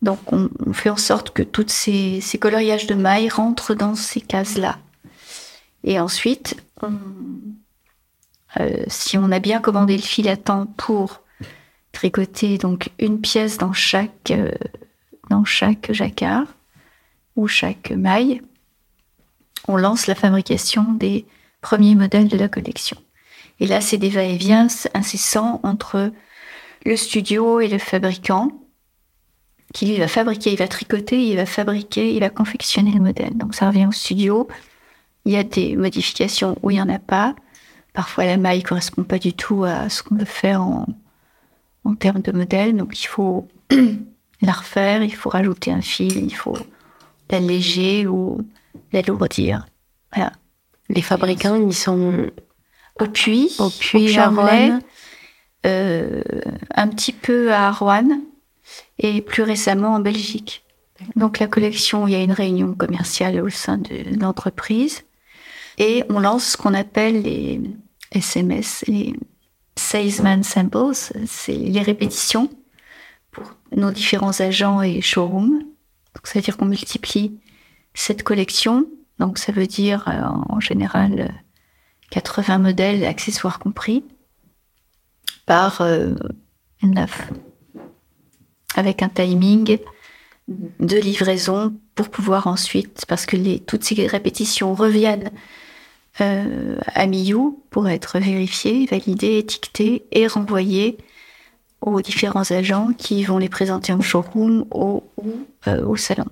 Donc, 0.00 0.32
on, 0.32 0.48
on, 0.64 0.72
fait 0.72 0.90
en 0.90 0.96
sorte 0.96 1.30
que 1.30 1.42
toutes 1.42 1.70
ces, 1.70 2.20
ces 2.20 2.38
coloriages 2.38 2.86
de 2.86 2.94
mailles 2.94 3.28
rentrent 3.28 3.74
dans 3.74 3.94
ces 3.94 4.20
cases-là. 4.20 4.78
Et 5.84 5.98
ensuite, 6.00 6.56
on, 6.82 6.92
euh, 8.60 8.84
si 8.88 9.16
on 9.18 9.30
a 9.30 9.38
bien 9.38 9.60
commandé 9.60 9.96
le 9.96 10.02
fil 10.02 10.28
à 10.28 10.36
temps 10.36 10.66
pour 10.76 11.21
tricoter 11.92 12.58
donc 12.58 12.90
une 12.98 13.20
pièce 13.20 13.58
dans 13.58 13.72
chaque 13.72 14.30
euh, 14.30 14.50
dans 15.30 15.44
chaque 15.44 15.92
jacquard 15.92 16.46
ou 17.36 17.48
chaque 17.48 17.90
maille, 17.90 18.42
on 19.68 19.76
lance 19.76 20.06
la 20.06 20.14
fabrication 20.14 20.92
des 20.92 21.24
premiers 21.60 21.94
modèles 21.94 22.28
de 22.28 22.36
la 22.36 22.48
collection. 22.48 22.98
Et 23.60 23.66
là, 23.66 23.80
c'est 23.80 23.96
des 23.96 24.10
va-et-vient 24.10 24.66
incessants 24.94 25.60
entre 25.62 26.12
le 26.84 26.96
studio 26.96 27.60
et 27.60 27.68
le 27.68 27.78
fabricant, 27.78 28.50
qui 29.72 29.86
lui 29.86 29.98
va 29.98 30.08
fabriquer, 30.08 30.52
il 30.52 30.58
va 30.58 30.68
tricoter, 30.68 31.24
il 31.24 31.36
va 31.36 31.46
fabriquer, 31.46 32.12
il 32.12 32.20
va 32.20 32.28
confectionner 32.28 32.92
le 32.92 33.00
modèle. 33.00 33.36
Donc 33.38 33.54
ça 33.54 33.68
revient 33.68 33.86
au 33.86 33.92
studio. 33.92 34.48
Il 35.24 35.32
y 35.32 35.36
a 35.36 35.44
des 35.44 35.76
modifications 35.76 36.58
où 36.62 36.70
il 36.70 36.74
n'y 36.74 36.82
en 36.82 36.88
a 36.88 36.98
pas. 36.98 37.34
Parfois, 37.94 38.24
la 38.24 38.36
maille 38.36 38.62
correspond 38.62 39.04
pas 39.04 39.18
du 39.18 39.32
tout 39.32 39.64
à 39.64 39.88
ce 39.88 40.02
qu'on 40.02 40.16
veut 40.16 40.24
faire 40.24 40.60
en, 40.60 40.86
en 41.84 41.94
termes 41.94 42.22
de 42.22 42.32
modèle. 42.32 42.76
Donc, 42.76 43.00
il 43.00 43.06
faut 43.06 43.48
la 44.42 44.52
refaire, 44.52 45.02
il 45.02 45.14
faut 45.14 45.30
rajouter 45.30 45.72
un 45.72 45.80
fil, 45.80 46.24
il 46.24 46.34
faut 46.34 46.56
l'alléger 47.30 48.06
ou 48.06 48.40
l'alourdir. 48.92 49.66
Voilà. 50.14 50.32
Les 50.88 51.02
fabricants, 51.02 51.56
ils 51.56 51.74
sont 51.74 52.30
au 53.00 53.06
puits, 53.06 53.50
au 53.58 53.70
puits, 53.70 54.16
à 54.18 54.28
Rouen, 54.28 54.80
euh, 55.64 56.22
un 56.74 56.88
petit 56.88 57.12
peu 57.12 57.52
à 57.52 57.70
Rouen 57.70 58.20
et 58.98 59.22
plus 59.22 59.42
récemment 59.42 59.94
en 59.94 60.00
Belgique. 60.00 60.64
Donc 61.16 61.38
la 61.38 61.46
collection, 61.46 62.06
il 62.06 62.12
y 62.12 62.16
a 62.16 62.22
une 62.22 62.32
réunion 62.32 62.74
commerciale 62.74 63.40
au 63.40 63.48
sein 63.48 63.78
de 63.78 64.18
l'entreprise 64.20 65.02
et 65.78 66.04
on 66.10 66.20
lance 66.20 66.52
ce 66.52 66.56
qu'on 66.56 66.74
appelle 66.74 67.22
les 67.22 67.60
SMS, 68.12 68.84
les 68.86 69.14
Salesman 69.82 70.42
Samples, 70.42 70.94
c'est 71.26 71.52
les 71.52 71.82
répétitions 71.82 72.48
pour 73.30 73.56
nos 73.76 73.90
différents 73.90 74.40
agents 74.40 74.80
et 74.80 75.00
showrooms. 75.00 75.58
Donc 76.14 76.26
ça 76.26 76.34
veut 76.38 76.42
dire 76.42 76.56
qu'on 76.56 76.66
multiplie 76.66 77.38
cette 77.92 78.22
collection, 78.22 78.86
donc 79.18 79.38
ça 79.38 79.52
veut 79.52 79.66
dire 79.66 80.08
euh, 80.08 80.22
en 80.48 80.60
général 80.60 81.34
80 82.10 82.58
modèles, 82.58 83.04
accessoires 83.04 83.58
compris, 83.58 84.04
par 85.46 85.80
euh, 85.80 86.14
9, 86.82 87.30
avec 88.76 89.02
un 89.02 89.08
timing 89.08 89.78
de 90.48 90.96
livraison 90.96 91.74
pour 91.94 92.08
pouvoir 92.08 92.46
ensuite, 92.46 93.04
parce 93.08 93.26
que 93.26 93.58
toutes 93.58 93.84
ces 93.84 94.06
répétitions 94.06 94.74
reviennent 94.74 95.30
euh, 96.20 96.76
à 96.86 97.06
Miyu 97.06 97.56
pour 97.70 97.88
être 97.88 98.18
vérifiées, 98.18 98.86
validées, 98.86 99.38
étiquetées 99.38 100.04
et 100.12 100.26
renvoyées 100.26 100.98
aux 101.80 102.00
différents 102.00 102.50
agents 102.50 102.90
qui 102.96 103.24
vont 103.24 103.38
les 103.38 103.48
présenter 103.48 103.92
en 103.92 104.00
showroom 104.00 104.66
ou 104.72 105.02
au, 105.16 105.24
euh, 105.66 105.84
au 105.84 105.96
salon. 105.96 106.26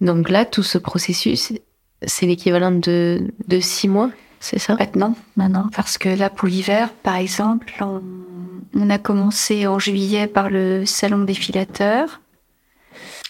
Donc 0.00 0.30
là, 0.30 0.44
tout 0.44 0.62
ce 0.62 0.78
processus, 0.78 1.52
c'est 2.02 2.26
l'équivalent 2.26 2.72
de, 2.72 3.32
de 3.46 3.60
six 3.60 3.88
mois, 3.88 4.10
c'est 4.40 4.58
ça 4.58 4.74
Maintenant, 4.74 5.16
maintenant, 5.36 5.70
parce 5.74 5.96
que 5.96 6.08
là, 6.08 6.28
pour 6.28 6.48
l'hiver, 6.48 6.92
par 7.02 7.16
exemple, 7.16 7.72
on, 7.80 8.02
on, 8.74 8.90
a 8.90 8.98
commencé 8.98 9.66
en 9.66 9.78
juillet 9.78 10.26
par 10.26 10.50
le 10.50 10.84
salon 10.84 11.24
défilateur. 11.24 12.20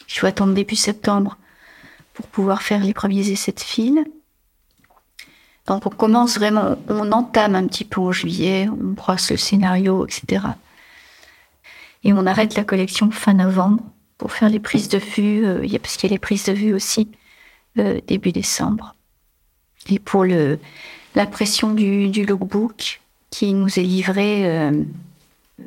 Il 0.08 0.18
faut 0.18 0.26
attendre 0.26 0.54
début 0.54 0.74
septembre 0.74 1.38
pour 2.14 2.26
pouvoir 2.26 2.62
faire 2.62 2.82
les 2.82 2.94
premiers 2.94 3.30
essais 3.30 3.52
de 3.52 3.60
fil. 3.60 4.04
Donc 5.66 5.86
on 5.86 5.90
commence 5.90 6.36
vraiment, 6.36 6.76
on 6.88 7.10
entame 7.12 7.54
un 7.54 7.66
petit 7.66 7.84
peu 7.84 8.00
en 8.00 8.12
juillet, 8.12 8.68
on 8.68 8.92
brosse 8.92 9.30
le 9.30 9.36
scénario, 9.36 10.06
etc. 10.06 10.44
Et 12.02 12.12
on 12.12 12.26
arrête 12.26 12.54
la 12.54 12.64
collection 12.64 13.10
fin 13.10 13.32
novembre 13.32 13.82
pour 14.18 14.32
faire 14.32 14.50
les 14.50 14.60
prises 14.60 14.88
de 14.88 14.98
vue, 14.98 15.44
euh, 15.46 15.66
parce 15.82 15.96
qu'il 15.96 16.10
y 16.10 16.12
a 16.12 16.14
les 16.14 16.18
prises 16.18 16.44
de 16.44 16.52
vue 16.52 16.74
aussi 16.74 17.08
euh, 17.78 18.00
début 18.06 18.32
décembre. 18.32 18.94
Et 19.88 19.98
pour 19.98 20.24
le 20.24 20.58
l'impression 21.14 21.72
du, 21.72 22.08
du 22.08 22.26
lookbook 22.26 23.00
qui 23.30 23.52
nous 23.54 23.78
est 23.78 23.82
livré 23.82 24.46
euh, 24.46 24.82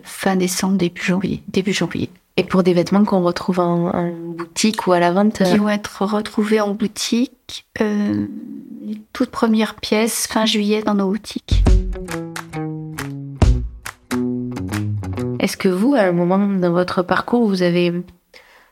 fin 0.04 0.36
décembre, 0.36 0.78
début 0.78 1.02
janvier. 1.02 1.42
Début 1.48 1.74
janvier. 1.74 2.10
Et 2.36 2.44
pour 2.44 2.62
des 2.62 2.74
vêtements 2.74 3.04
qu'on 3.04 3.24
retrouve 3.24 3.60
en, 3.60 3.90
en, 3.90 4.12
boutique 4.12 4.86
ou 4.86 4.92
à 4.92 5.00
la 5.00 5.12
vente 5.12 5.44
Qui 5.44 5.58
vont 5.58 5.70
être 5.70 6.06
retrouvés 6.06 6.62
en 6.62 6.74
boutique. 6.74 7.66
Les 8.88 9.02
toutes 9.12 9.32
premières 9.32 9.76
pièces 9.76 10.28
fin 10.28 10.46
juillet 10.46 10.82
dans 10.82 10.94
nos 10.94 11.10
boutiques. 11.10 11.62
Est-ce 15.42 15.58
que 15.58 15.68
vous, 15.68 15.94
à 15.94 16.04
un 16.04 16.14
moment 16.14 16.38
dans 16.38 16.72
votre 16.72 17.04
parcours, 17.04 17.50
vous 17.50 17.64
avez 17.64 17.92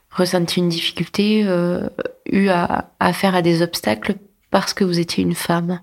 ressenti 0.09 0.61
une 0.61 0.69
difficulté, 0.69 1.43
euh, 1.45 1.89
eu 2.31 2.47
à, 2.47 2.91
à 3.01 3.11
faire 3.11 3.35
à 3.35 3.41
des 3.41 3.61
obstacles 3.61 4.15
parce 4.51 4.73
que 4.73 4.85
vous 4.85 5.01
étiez 5.01 5.21
une 5.21 5.35
femme? 5.35 5.81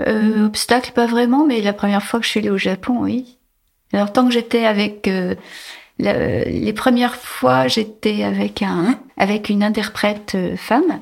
Euh, 0.00 0.46
Obstacle, 0.46 0.92
pas 0.92 1.06
vraiment, 1.06 1.46
mais 1.46 1.60
la 1.60 1.74
première 1.74 2.02
fois 2.02 2.20
que 2.20 2.24
je 2.24 2.30
suis 2.30 2.40
allée 2.40 2.48
au 2.48 2.56
Japon, 2.56 3.00
oui. 3.02 3.36
Alors 3.92 4.14
tant 4.14 4.24
que 4.24 4.32
j'étais 4.32 4.64
avec 4.64 5.08
euh, 5.08 5.34
le, 5.98 6.44
les 6.48 6.72
premières 6.72 7.16
fois, 7.16 7.68
j'étais 7.68 8.24
avec 8.24 8.62
un 8.62 8.98
avec 9.18 9.50
une 9.50 9.62
interprète 9.62 10.32
euh, 10.36 10.56
femme. 10.56 11.00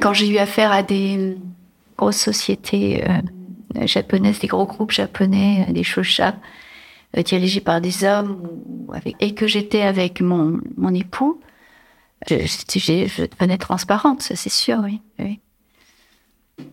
Quand 0.00 0.12
j'ai 0.12 0.28
eu 0.28 0.38
affaire 0.38 0.72
à 0.72 0.82
des 0.82 1.38
grosses 1.96 2.18
sociétés 2.18 3.04
euh, 3.08 3.86
japonaises, 3.86 4.40
des 4.40 4.46
gros 4.46 4.66
groupes 4.66 4.92
japonais, 4.92 5.66
des 5.70 5.82
shosha 5.82 6.36
euh, 7.16 7.22
dirigés 7.22 7.60
par 7.60 7.80
des 7.80 8.04
hommes, 8.04 8.42
et 9.20 9.34
que 9.34 9.46
j'étais 9.46 9.82
avec 9.82 10.20
mon 10.20 10.60
mon 10.76 10.94
époux, 10.94 11.40
je, 12.28 12.46
je, 12.46 12.78
je 12.78 13.24
devenais 13.26 13.58
transparente, 13.58 14.22
ça 14.22 14.36
c'est 14.36 14.52
sûr, 14.52 14.78
oui. 14.84 15.00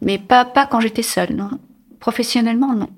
Mais 0.02 0.18
pas 0.18 0.46
pas 0.46 0.66
quand 0.66 0.80
j'étais 0.80 1.04
seule, 1.04 1.34
non. 1.34 1.52
Professionnellement, 2.00 2.74
non. 2.74 2.90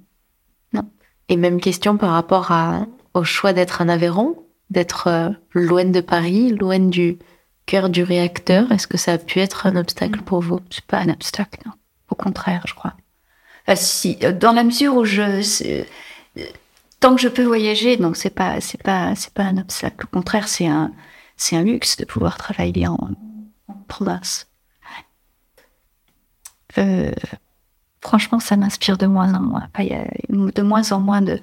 Non. 0.73 0.89
Et 1.29 1.37
même 1.37 1.59
question 1.59 1.97
par 1.97 2.11
rapport 2.11 2.51
à, 2.51 2.87
au 3.13 3.23
choix 3.23 3.53
d'être 3.53 3.81
en 3.81 3.89
Aveyron, 3.89 4.35
d'être 4.69 5.07
euh, 5.07 5.29
loin 5.53 5.85
de 5.85 6.01
Paris, 6.01 6.49
loin 6.49 6.79
du 6.79 7.17
cœur 7.65 7.89
du 7.89 8.03
réacteur. 8.03 8.71
Est-ce 8.71 8.87
que 8.87 8.97
ça 8.97 9.13
a 9.13 9.17
pu 9.17 9.39
être 9.39 9.67
un 9.67 9.75
obstacle 9.75 10.21
pour 10.21 10.41
vous? 10.41 10.59
C'est 10.69 10.85
pas 10.85 10.99
un 10.99 11.09
obstacle, 11.09 11.59
non. 11.65 11.73
Au 12.09 12.15
contraire, 12.15 12.63
je 12.67 12.73
crois. 12.73 12.93
Enfin, 13.67 13.75
si, 13.75 14.15
dans 14.15 14.53
la 14.53 14.63
mesure 14.63 14.95
où 14.95 15.05
je, 15.05 15.43
tant 16.99 17.15
que 17.15 17.21
je 17.21 17.27
peux 17.27 17.43
voyager, 17.43 17.97
donc 17.97 18.15
c'est 18.15 18.29
pas, 18.29 18.61
c'est 18.61 18.81
pas, 18.81 19.15
c'est 19.15 19.33
pas 19.33 19.43
un 19.43 19.57
obstacle. 19.57 20.05
Au 20.05 20.09
contraire, 20.09 20.47
c'est 20.47 20.67
un, 20.67 20.91
c'est 21.35 21.55
un 21.55 21.63
luxe 21.63 21.97
de 21.97 22.05
pouvoir 22.05 22.37
travailler 22.37 22.87
en, 22.87 23.09
en 23.67 23.73
province. 23.87 24.47
Euh, 26.77 27.11
franchement, 28.01 28.39
ça 28.39 28.57
m'inspire 28.57 28.97
de 28.97 29.07
moins 29.07 29.33
en 29.33 29.41
moins. 29.41 29.69
Il 29.79 29.85
y 29.85 29.93
a 29.93 30.05
de 30.29 30.61
moins 30.61 30.91
en 30.91 30.99
moins 30.99 31.21
de, 31.21 31.39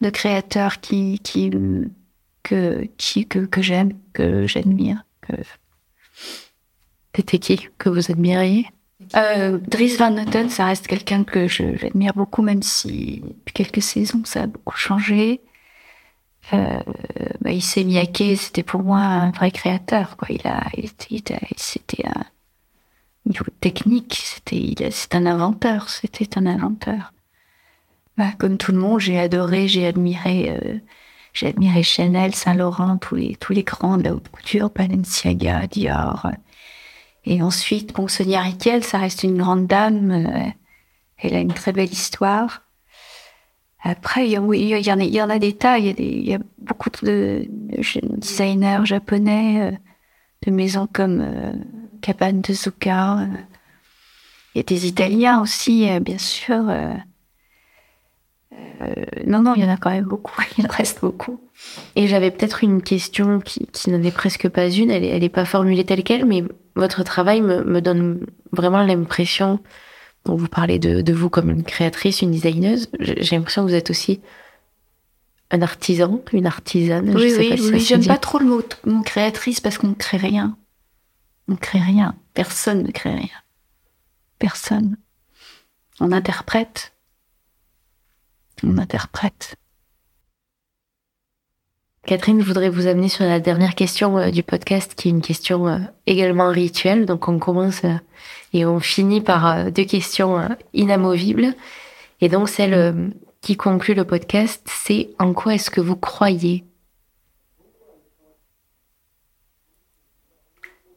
de 0.00 0.10
créateurs 0.10 0.80
qui, 0.80 1.18
qui, 1.18 1.50
que, 2.44 2.88
qui, 2.96 3.26
que, 3.26 3.40
que 3.40 3.60
j'aime, 3.60 3.92
que 4.12 4.46
j'admire. 4.46 5.02
Que... 5.28 5.36
C'était 7.14 7.38
qui 7.38 7.68
que 7.78 7.88
vous 7.88 8.10
admiriez? 8.10 8.66
Euh, 9.16 9.58
Dries 9.58 9.96
Van 9.96 10.10
Noten, 10.10 10.48
ça 10.50 10.66
reste 10.66 10.86
quelqu'un 10.86 11.24
que 11.24 11.46
j'admire 11.48 12.14
beaucoup, 12.14 12.42
même 12.42 12.62
si 12.62 13.22
depuis 13.22 13.52
quelques 13.54 13.82
saisons 13.82 14.24
ça 14.24 14.42
a 14.42 14.46
beaucoup 14.46 14.76
changé. 14.76 15.40
Euh, 16.52 16.80
bah, 17.40 17.52
Issey 17.52 17.84
Miyake, 17.84 18.36
c'était 18.36 18.62
pour 18.62 18.82
moi 18.82 18.98
un 19.00 19.30
vrai 19.30 19.50
créateur. 19.50 20.16
Quoi. 20.16 20.28
Il 20.30 20.46
a, 20.46 20.64
il 20.76 21.16
était, 21.16 21.38
c'était 21.56 22.06
un 22.06 22.24
niveau 23.26 23.44
technique, 23.60 24.20
c'était, 24.24 24.90
c'est 24.90 25.14
un 25.14 25.26
inventeur. 25.26 25.88
C'était 25.88 26.38
un 26.38 26.46
inventeur. 26.46 27.12
Bah, 28.16 28.32
comme 28.38 28.58
tout 28.58 28.72
le 28.72 28.78
monde, 28.78 29.00
j'ai 29.00 29.18
adoré, 29.18 29.68
j'ai 29.68 29.86
admiré, 29.86 30.50
euh, 30.50 30.78
j'ai 31.38 31.82
Chanel, 31.82 32.34
Saint 32.34 32.54
Laurent, 32.54 32.96
tous 32.98 33.14
les 33.14 33.36
tous 33.36 33.52
les 33.52 33.62
grands 33.62 33.96
de 33.96 34.04
la 34.04 34.14
haute 34.14 34.28
couture, 34.28 34.70
Balenciaga, 34.70 35.66
Dior. 35.66 36.28
Et 37.24 37.42
ensuite, 37.42 37.94
bon, 37.94 38.08
Sonia 38.08 38.40
Riquel, 38.40 38.82
ça 38.82 38.98
reste 38.98 39.22
une 39.22 39.38
grande 39.38 39.66
dame. 39.66 40.10
Euh, 40.10 40.50
elle 41.18 41.34
a 41.34 41.40
une 41.40 41.52
très 41.52 41.72
belle 41.72 41.92
histoire. 41.92 42.62
Après, 43.80 44.26
il 44.26 44.32
y, 44.32 44.38
en 44.38 45.30
a, 45.30 45.38
des 45.38 45.52
tas. 45.52 45.78
Il 45.78 46.26
y 46.26 46.34
a, 46.34 46.38
beaucoup 46.58 46.90
de, 46.90 47.46
de 47.48 48.16
designers 48.16 48.84
japonais, 48.84 49.60
euh, 49.60 49.76
de 50.46 50.50
maisons 50.50 50.88
comme 50.92 51.20
euh, 51.20 51.52
Cabane 52.00 52.40
de 52.40 52.52
Zucca. 52.52 53.20
Euh. 53.20 53.26
Il 54.54 54.58
y 54.58 54.60
a 54.60 54.62
des 54.64 54.86
Italiens 54.86 55.40
aussi, 55.40 55.88
bien 56.00 56.18
sûr. 56.18 56.64
Euh. 58.52 58.94
non, 59.26 59.42
non, 59.42 59.54
il 59.56 59.62
y 59.62 59.64
en 59.64 59.70
a 59.70 59.76
quand 59.76 59.90
même 59.90 60.04
beaucoup. 60.04 60.40
Il 60.58 60.66
en 60.66 60.70
reste 60.70 61.00
beaucoup. 61.00 61.40
Et 61.96 62.06
j'avais 62.06 62.30
peut-être 62.30 62.64
une 62.64 62.82
question 62.82 63.40
qui, 63.40 63.66
qui 63.66 63.90
n'en 63.90 64.02
est 64.02 64.14
presque 64.14 64.48
pas 64.48 64.68
une. 64.70 64.90
Elle, 64.90 65.04
elle 65.04 65.24
est 65.24 65.28
pas 65.28 65.44
formulée 65.44 65.84
telle 65.84 66.02
quelle, 66.02 66.24
mais 66.24 66.44
votre 66.76 67.02
travail 67.02 67.40
me, 67.40 67.64
me 67.64 67.80
donne 67.80 68.26
vraiment 68.52 68.82
l'impression 68.82 69.60
vous 70.36 70.48
parlez 70.48 70.78
de, 70.78 71.00
de, 71.00 71.12
vous 71.12 71.30
comme 71.30 71.50
une 71.50 71.64
créatrice, 71.64 72.22
une 72.22 72.32
designeuse. 72.32 72.88
J'ai 73.00 73.36
l'impression 73.36 73.64
que 73.64 73.70
vous 73.70 73.76
êtes 73.76 73.90
aussi 73.90 74.20
un 75.50 75.62
artisan, 75.62 76.20
une 76.32 76.46
artisane. 76.46 77.14
Oui, 77.14 77.32
oui, 77.38 77.58
si 77.58 77.70
oui. 77.70 77.80
J'aime 77.80 78.04
pas 78.04 78.18
trop 78.18 78.38
le 78.38 78.46
mot, 78.46 78.62
mot 78.84 79.02
créatrice 79.02 79.60
parce 79.60 79.78
qu'on 79.78 79.88
ne 79.88 79.94
crée 79.94 80.18
rien. 80.18 80.56
On 81.48 81.52
ne 81.52 81.56
crée 81.56 81.80
rien. 81.80 82.14
Personne 82.34 82.82
ne 82.82 82.90
crée 82.90 83.14
rien. 83.14 83.28
Personne. 84.38 84.96
On 86.00 86.12
interprète. 86.12 86.92
On 88.64 88.78
interprète. 88.78 89.56
Catherine, 92.08 92.40
je 92.40 92.46
voudrais 92.46 92.70
vous 92.70 92.86
amener 92.86 93.10
sur 93.10 93.24
la 93.26 93.38
dernière 93.38 93.74
question 93.74 94.16
euh, 94.16 94.30
du 94.30 94.42
podcast, 94.42 94.94
qui 94.94 95.08
est 95.08 95.10
une 95.10 95.20
question 95.20 95.68
euh, 95.68 95.78
également 96.06 96.48
rituelle. 96.48 97.04
Donc 97.04 97.28
on 97.28 97.38
commence 97.38 97.84
euh, 97.84 97.94
et 98.54 98.64
on 98.64 98.80
finit 98.80 99.20
par 99.20 99.70
deux 99.70 99.84
questions 99.84 100.48
inamovibles. 100.72 101.54
Et 102.22 102.30
donc 102.30 102.48
celle 102.48 103.12
qui 103.42 103.58
conclut 103.58 103.92
le 103.92 104.04
podcast, 104.04 104.66
c'est 104.66 105.10
en 105.18 105.34
quoi 105.34 105.54
est-ce 105.54 105.70
que 105.70 105.82
vous 105.82 105.96
croyez? 105.96 106.64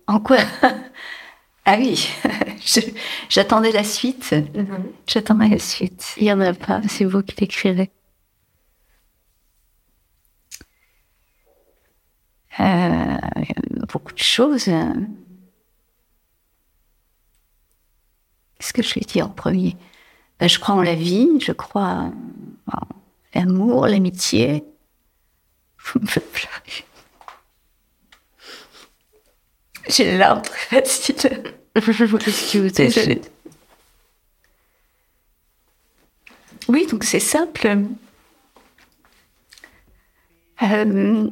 En 0.07 0.21
quoi? 0.21 0.37
Ah 1.65 1.75
oui, 1.77 2.09
j'attendais 3.29 3.71
la 3.71 3.83
suite. 3.83 4.31
Mm 4.31 4.61
-hmm. 4.63 4.83
J'attendais 5.07 5.49
la 5.49 5.59
suite. 5.59 6.13
Il 6.17 6.23
n'y 6.23 6.33
en 6.33 6.39
a 6.41 6.53
pas, 6.53 6.81
c'est 6.87 7.05
vous 7.05 7.21
qui 7.23 7.35
l'écrirez. 7.39 7.91
Euh, 12.59 13.17
beaucoup 13.91 14.13
de 14.13 14.17
choses. 14.19 14.65
Qu'est-ce 18.57 18.73
que 18.73 18.83
je 18.83 18.93
vais 18.95 19.01
dire 19.01 19.25
en 19.27 19.29
premier? 19.29 19.75
Ben, 20.39 20.47
Je 20.47 20.59
crois 20.59 20.75
en 20.75 20.81
la 20.81 20.95
vie, 20.95 21.27
je 21.39 21.51
crois 21.51 22.11
en 22.71 22.87
l'amour, 23.33 23.87
l'amitié. 23.87 24.63
Vous 25.85 25.99
me 25.99 26.05
faites 26.07 26.31
pleurer. 26.31 26.85
J'ai 29.87 30.05
les 30.05 30.17
larmes 30.17 30.41
très 30.41 30.81
faciles. 30.81 31.15
Qu'est-ce 31.15 32.53
que 32.53 32.57
vous 32.57 32.79
avez 32.79 33.21
Oui, 36.67 36.85
donc 36.87 37.03
c'est 37.03 37.19
simple. 37.19 37.77
Euh, 40.61 41.29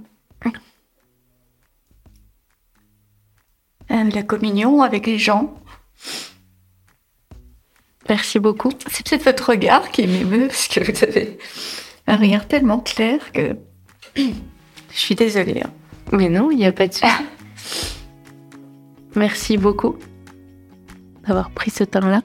la 3.89 4.23
communion 4.23 4.81
avec 4.81 5.05
les 5.07 5.19
gens. 5.19 5.53
Merci 8.07 8.39
beaucoup. 8.39 8.71
C'est 8.89 9.07
peut-être 9.07 9.23
votre 9.23 9.49
regard 9.49 9.89
qui 9.91 10.07
m'émeut, 10.07 10.47
parce 10.47 10.67
que 10.67 10.79
vous 10.79 11.03
avez 11.03 11.37
un 12.07 12.15
regard 12.15 12.47
tellement 12.47 12.79
clair 12.79 13.31
que 13.31 13.55
je 14.15 14.31
suis 14.91 15.15
désolée. 15.15 15.61
Hein. 15.63 15.71
Mais 16.11 16.29
non, 16.29 16.49
il 16.49 16.57
n'y 16.57 16.65
a 16.65 16.71
pas 16.71 16.87
de 16.87 16.93
souci. 16.93 17.05
Merci 19.15 19.57
beaucoup 19.57 19.95
d'avoir 21.27 21.51
pris 21.51 21.71
ce 21.71 21.83
temps-là. 21.83 22.21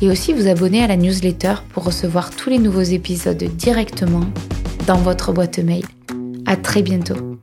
et 0.00 0.08
aussi 0.08 0.32
vous 0.32 0.48
abonner 0.48 0.82
à 0.82 0.86
la 0.86 0.96
newsletter 0.96 1.54
pour 1.72 1.84
recevoir 1.84 2.30
tous 2.30 2.48
les 2.50 2.58
nouveaux 2.58 2.82
épisodes 2.82 3.42
directement 3.42 4.26
dans 4.86 4.98
votre 4.98 5.32
boîte 5.32 5.58
mail. 5.58 5.84
À 6.46 6.56
très 6.56 6.82
bientôt. 6.82 7.37